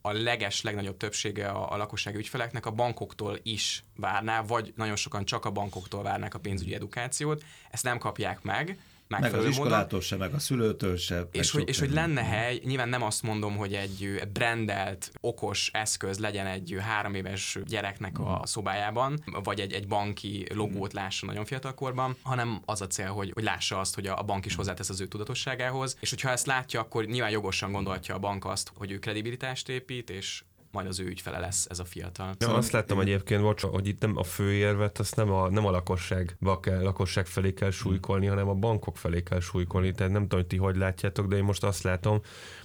a 0.03 0.12
leges, 0.12 0.62
legnagyobb 0.62 0.97
többsége 0.97 1.49
a, 1.49 1.73
a 1.73 1.77
lakossági 1.77 2.17
ügyfeleknek 2.17 2.67
a 2.67 2.71
bankoktól 2.71 3.39
is 3.43 3.85
várná, 3.97 4.43
vagy 4.43 4.73
nagyon 4.77 4.97
sokan 4.97 5.25
csak 5.25 5.45
a 5.45 5.51
bankoktól 5.51 6.03
várnák 6.03 6.35
a 6.35 6.39
pénzügyi 6.39 6.75
edukációt. 6.75 7.45
Ezt 7.71 7.85
nem 7.85 7.99
kapják 7.99 8.43
meg, 8.43 8.79
meg 9.09 9.35
az 9.35 9.45
iskolától 9.45 10.01
se, 10.01 10.17
meg 10.17 10.35
a 10.35 10.39
szülőtől 10.39 10.97
se. 10.97 11.29
És, 11.33 11.51
hogy, 11.51 11.69
és 11.69 11.79
hogy 11.79 11.91
lenne 11.91 12.23
hely, 12.23 12.61
nyilván 12.65 12.89
nem 12.89 13.03
azt 13.03 13.23
mondom, 13.23 13.57
hogy 13.57 13.75
egy 13.75 14.23
brandelt, 14.33 15.13
okos 15.21 15.71
eszköz 15.73 16.19
legyen 16.19 16.47
egy 16.47 16.77
három 16.81 17.15
éves 17.15 17.59
gyereknek 17.67 18.19
a 18.19 18.23
mhm. 18.23 18.43
szobájában, 18.43 19.23
vagy 19.43 19.61
egy, 19.61 19.73
egy 19.73 19.89
banki 19.89 20.47
logót 20.55 20.93
lásson 20.93 21.29
nagyon 21.29 21.45
fiatal 21.45 21.75
korban, 21.75 22.17
hanem 22.23 22.63
az 22.65 22.81
a 22.81 22.87
cél, 22.87 23.09
hogy, 23.09 23.31
hogy 23.35 23.45
lássa 23.45 23.81
azt, 23.81 23.95
hogy 23.95 24.07
a 24.07 24.23
bank 24.23 24.47
is 24.47 24.55
hozzátesz 24.55 24.89
az 24.89 25.01
ő 25.01 25.07
tudatosságához, 25.07 25.97
és 26.01 26.11
hogyha 26.11 26.31
ezt 26.31 26.47
látja, 26.47 26.81
akkor 26.81 27.05
nyilván 27.05 27.31
jogosan 27.31 27.73
gondolhatja 27.73 28.15
a 28.15 28.19
bank 28.19 28.45
azt, 28.45 28.73
hogy 28.75 28.91
ő 28.91 28.99
kredibilitást 28.99 29.69
épít, 29.69 30.11
és 30.11 30.43
majd 30.73 30.87
az 30.87 31.00
ő 31.00 31.07
ügyfele 31.07 31.38
lesz 31.38 31.67
ez 31.71 31.79
a 31.79 31.85
fiatal. 31.85 32.27
Ja, 32.27 32.35
szóval 32.38 32.57
azt 32.57 32.73
láttam 32.73 32.97
én... 32.97 33.03
egyébként, 33.03 33.42
bocs, 33.42 33.62
hogy 33.62 33.87
itt 33.87 34.01
nem 34.01 34.16
a 34.16 34.23
főérvet, 34.23 34.99
azt 34.99 35.16
nem 35.16 35.31
a, 35.31 35.49
nem 35.49 35.66
a 35.66 35.70
lakosság, 35.70 36.37
kell, 36.61 36.83
lakosság 36.83 37.27
felé 37.27 37.53
kell 37.53 37.70
súlykolni, 37.70 38.27
hanem 38.27 38.49
a 38.49 38.55
bankok 38.55 38.97
felé 38.97 39.23
kell 39.23 39.40
súlykolni. 39.40 39.92
Tehát 39.92 40.12
nem 40.12 40.23
tudom, 40.23 40.38
hogy 40.38 40.49
ti 40.49 40.57
hogy 40.57 40.77
látjátok, 40.77 41.27
de 41.27 41.37
én 41.37 41.44
most 41.44 41.64
azt 41.64 41.83
látom, 41.83 42.20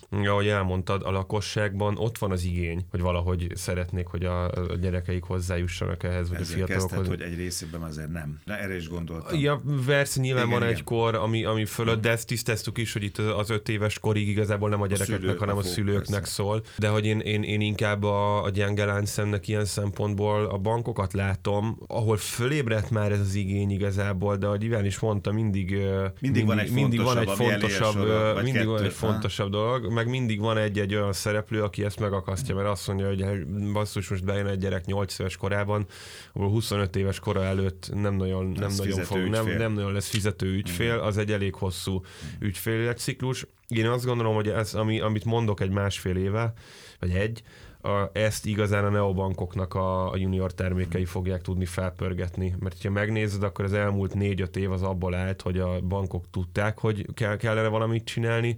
ahogy 0.10 0.48
elmondtad, 0.48 1.02
a 1.06 1.12
lakosságban 1.12 1.98
ott 1.98 2.18
van 2.18 2.32
az 2.32 2.44
igény, 2.44 2.86
hogy 2.92 3.02
valahogy 3.02 3.52
szeretnék, 3.54 4.08
hogy 4.08 4.26
a, 4.26 4.52
gyerekeik 4.82 5.24
hozzájussanak 5.24 6.04
ehhez, 6.04 6.30
vagy 6.30 6.40
Ezért 6.40 6.62
a 6.62 6.66
fiatalokhoz. 6.66 7.08
hogy 7.08 7.22
egy 7.22 7.36
részében 7.36 7.82
azért 7.82 8.12
nem. 8.12 8.40
De 8.46 8.60
erre 8.60 8.76
is 8.76 8.90
gondoltam. 8.90 9.40
Ja, 9.40 9.62
versz 9.86 10.18
nyilván 10.18 10.46
igen, 10.46 10.60
van 10.60 10.68
igen. 10.68 10.78
egy 10.78 10.84
kor, 10.84 11.16
ami, 11.16 11.46
ami 11.46 11.66
fölött, 11.66 12.02
de 12.02 12.10
ezt 12.10 12.28
tisztáztuk 12.28 12.78
is, 12.78 12.94
hogy 12.94 13.04
itt 13.04 13.18
az 13.18 13.50
öt 13.50 13.70
éves 13.70 14.00
korig 14.00 14.28
igazából 14.28 14.70
nem 14.70 14.82
a 14.82 14.88
gyerekeknek, 14.88 15.18
a 15.18 15.22
szülő, 15.22 15.38
hanem 15.38 15.56
a, 15.56 15.60
a 15.60 15.64
szülőknek 15.64 16.20
persze. 16.20 16.34
szól. 16.34 16.64
De 16.78 16.88
hogy 16.88 17.06
én, 17.06 17.20
én, 17.20 17.44
én 17.44 17.62
inkább 17.62 18.04
a, 18.04 18.44
a 18.44 18.50
gyenge 18.50 18.86
láncszemnek 18.86 19.48
ilyen 19.48 19.66
szempontból 19.66 20.46
a 20.46 20.58
bankokat 20.58 21.14
látom, 21.14 21.80
ahol 21.88 22.18
fölébredt 22.18 22.90
már 22.90 23.12
ez 23.12 23.20
az 23.20 23.34
igény 23.34 23.72
igazából, 23.72 24.36
de 24.36 24.46
ahogy 24.46 24.64
Iván 24.64 24.86
is 24.86 25.00
mondta, 25.00 25.32
mindig, 25.32 25.70
mindig, 25.72 26.12
mindig 26.22 26.46
van 26.46 26.60
egy 26.60 26.72
mindig 26.72 27.00
fontosabb, 27.00 27.38
van 27.38 27.50
egy 27.50 27.60
fontosabb, 27.60 28.44
mindig 28.44 28.66
van 28.66 28.84
egy 28.84 28.94
fontosabb 28.94 29.52
dolog, 29.52 29.92
meg 29.98 30.10
mindig 30.10 30.40
van 30.40 30.58
egy-egy 30.58 30.96
olyan 30.96 31.14
szereplő, 31.14 31.64
aki 31.64 31.84
ezt 31.84 32.00
megakasztja, 32.00 32.56
mert 32.56 32.68
azt 32.68 32.88
mondja, 32.88 33.08
hogy 33.08 33.46
basszus, 33.74 34.10
most 34.10 34.24
bejön 34.24 34.48
egy 34.48 34.58
gyerek 34.58 34.86
8 34.86 35.20
éves 35.20 35.38
korában, 35.38 35.86
ahol 36.34 36.50
25 36.50 36.96
éves 36.96 37.20
kora 37.20 37.44
előtt 37.44 37.90
nem 37.94 38.14
nagyon, 38.14 38.46
nem 38.46 38.72
nagyon, 38.78 39.04
fog, 39.04 39.18
nem, 39.18 39.58
nem 39.58 39.74
nagyon 39.74 39.94
lesz 39.94 40.10
fizető 40.10 40.48
ügyfél, 40.48 41.00
az 41.00 41.18
egy 41.18 41.32
elég 41.32 41.56
hosszú 41.56 42.02
ügyfélciklus. 42.40 43.46
Én 43.68 43.88
azt 43.88 44.06
gondolom, 44.06 44.36
hogy 44.36 44.48
ez, 44.48 44.74
ami, 44.74 45.00
amit 45.00 45.26
mondok 45.26 45.60
egy 45.60 45.72
másfél 45.72 46.16
éve, 46.16 46.54
vagy 47.00 47.12
egy, 47.12 47.44
a, 47.88 48.10
ezt 48.14 48.46
igazán 48.46 48.86
a 48.86 48.90
neobankoknak 48.90 49.74
a, 49.74 50.12
a 50.12 50.18
junior 50.18 50.54
termékei 50.54 51.06
fogják 51.06 51.42
tudni 51.42 51.66
felpörgetni. 51.66 52.56
Mert 52.60 52.84
ha 52.84 52.90
megnézed, 52.90 53.44
akkor 53.44 53.66
az 53.66 53.74
elmúlt 53.74 54.14
négy-öt 54.14 54.58
év 54.58 54.72
az 54.72 54.82
abból 54.82 55.16
állt, 55.16 55.42
hogy 55.42 55.60
a 55.60 55.82
bankok 55.82 56.26
tudták, 56.32 56.80
hogy 56.80 57.06
kell, 57.14 57.38
kellene 57.38 57.68
valamit 57.68 58.06
csinálni, 58.06 58.56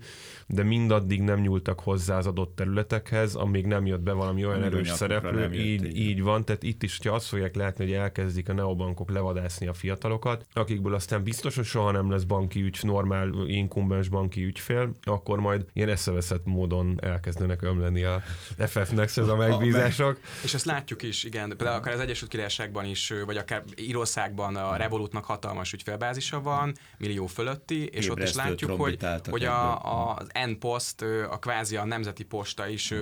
de 0.47 0.63
mindaddig 0.63 1.21
nem 1.21 1.39
nyúltak 1.39 1.79
hozzá 1.79 2.17
az 2.17 2.27
adott 2.27 2.55
területekhez, 2.55 3.35
amíg 3.35 3.65
nem 3.65 3.85
jött 3.85 4.01
be 4.01 4.11
valami 4.11 4.45
olyan 4.45 4.63
erős 4.63 4.89
szereplő. 4.89 5.53
Így, 5.53 5.85
így, 5.85 5.97
így 5.97 6.21
van, 6.21 6.45
tehát 6.45 6.63
itt 6.63 6.83
is, 6.83 6.99
ha 7.03 7.13
azt 7.13 7.27
fogják 7.27 7.55
látni, 7.55 7.83
hogy 7.83 7.93
elkezdik 7.93 8.49
a 8.49 8.53
neobankok 8.53 9.11
levadászni 9.11 9.67
a 9.67 9.73
fiatalokat, 9.73 10.45
akikből 10.53 10.93
aztán 10.93 11.23
biztos, 11.23 11.55
hogy 11.55 11.65
soha 11.65 11.91
nem 11.91 12.11
lesz 12.11 12.23
banki 12.23 12.61
ügy, 12.61 12.77
normál 12.81 13.31
inkumbens 13.47 14.07
banki 14.07 14.43
ügyfél, 14.43 14.91
akkor 15.03 15.39
majd 15.39 15.65
ilyen 15.73 15.89
eszeveszett 15.89 16.45
módon 16.45 16.97
elkezdenek 17.01 17.61
ömleni 17.61 18.03
a 18.03 18.21
FF-nek 18.57 19.07
ez 19.19 19.27
a 19.27 19.35
megbízások. 19.35 20.19
És 20.43 20.53
ezt 20.53 20.65
látjuk 20.65 21.01
is, 21.01 21.23
igen. 21.23 21.47
Például 21.47 21.77
akár 21.77 21.93
az 21.93 21.99
Egyesült 21.99 22.29
Királyságban 22.29 22.85
is, 22.85 23.13
vagy 23.25 23.37
akár 23.37 23.63
Írországban 23.75 24.55
a 24.55 24.75
Revolutnak 24.75 25.25
hatalmas 25.25 25.73
ügyfélbázisa 25.73 26.41
van, 26.41 26.75
millió 26.97 27.25
fölötti, 27.25 27.85
és 27.85 28.05
Ébresztő 28.05 28.11
ott 28.11 28.27
is 28.27 28.35
látjuk, 28.35 28.81
hogy, 28.81 28.97
hogy 29.29 29.43
a, 29.43 29.85
a, 29.85 30.15
az 30.15 30.27
N-Post, 30.47 31.01
a 31.29 31.39
kvázi 31.39 31.75
a 31.75 31.85
nemzeti 31.85 32.23
posta 32.23 32.67
is 32.67 32.93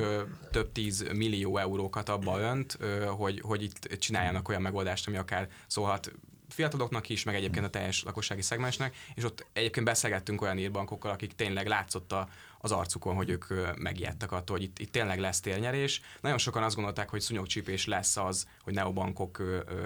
több 0.52 0.72
tíz 0.72 1.06
millió 1.14 1.58
eurókat 1.58 2.10
abba 2.10 2.40
önt, 2.40 2.78
hogy, 3.06 3.42
hogy 3.44 3.64
itt 3.64 3.98
csináljanak 4.00 4.50
olyan 4.50 4.62
megoldást, 4.62 5.08
ami 5.08 5.18
akár 5.18 5.48
szólhat 5.68 6.12
fiataloknak 6.50 7.10
is, 7.10 7.24
meg 7.24 7.36
egyébként 7.36 7.66
a 7.66 7.70
teljes 7.70 8.04
lakossági 8.04 8.42
szegmensnek, 8.42 8.96
és 9.16 9.24
ott 9.24 9.46
egyébként 9.54 9.86
beszélgettünk 9.86 10.42
olyan 10.42 10.58
írbankokkal, 10.58 11.12
akik 11.12 11.36
tényleg 11.36 11.68
látszott 11.68 12.12
a, 12.12 12.28
az 12.60 12.72
arcukon, 12.72 13.16
hogy 13.16 13.30
ők 13.30 13.46
megijedtek 13.78 14.32
attól, 14.32 14.56
hogy 14.58 14.66
itt, 14.66 14.80
itt 14.80 14.92
tényleg 14.92 15.20
lesz 15.20 15.40
térnyerés. 15.40 16.02
Nagyon 16.22 16.38
sokan 16.38 16.64
azt 16.64 16.76
gondolták, 16.76 17.10
hogy 17.10 17.22
szúnyogcsípés 17.22 17.86
lesz 17.86 18.18
az, 18.18 18.48
hogy 18.64 18.74
neobankok 18.74 19.44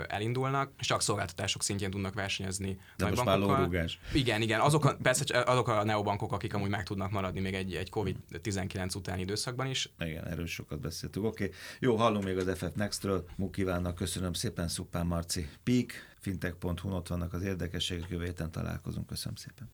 elindulnak, 0.07 0.71
és 0.79 0.87
csak 0.87 1.01
szolgáltatások 1.01 1.63
szintjén 1.63 1.91
tudnak 1.91 2.13
versenyezni 2.13 2.79
De 2.97 3.09
most 3.09 3.23
már 3.23 3.37
lórugás. 3.37 3.99
Igen, 4.13 4.41
igen. 4.41 4.59
Azok 4.59 4.85
a, 4.85 4.97
persze 5.01 5.43
azok 5.45 5.67
a 5.67 5.83
neobankok, 5.83 6.31
akik 6.31 6.53
amúgy 6.53 6.69
meg 6.69 6.83
tudnak 6.83 7.11
maradni 7.11 7.39
még 7.39 7.53
egy, 7.53 7.75
egy 7.75 7.89
COVID-19 7.91 8.95
utáni 8.95 9.21
időszakban 9.21 9.67
is. 9.67 9.89
Igen, 9.99 10.27
erről 10.27 10.45
sokat 10.45 10.79
beszéltük. 10.79 11.23
Oké, 11.23 11.43
okay. 11.43 11.55
jó, 11.79 11.95
hallom 11.95 12.23
még 12.23 12.37
az 12.37 12.57
FF 12.57 12.73
Next-ről. 12.75 13.25
Mukivánnak 13.35 13.95
köszönöm 13.95 14.33
szépen, 14.33 14.67
Szupán 14.67 15.05
Marci. 15.05 15.49
Peak, 15.63 15.91
fintech.hu 16.19 16.89
ott 16.89 17.07
vannak 17.07 17.33
az 17.33 17.41
érdekességek, 17.43 18.09
jövő 18.09 18.23
héten 18.23 18.51
találkozunk. 18.51 19.07
Köszönöm 19.07 19.35
szépen. 19.35 19.69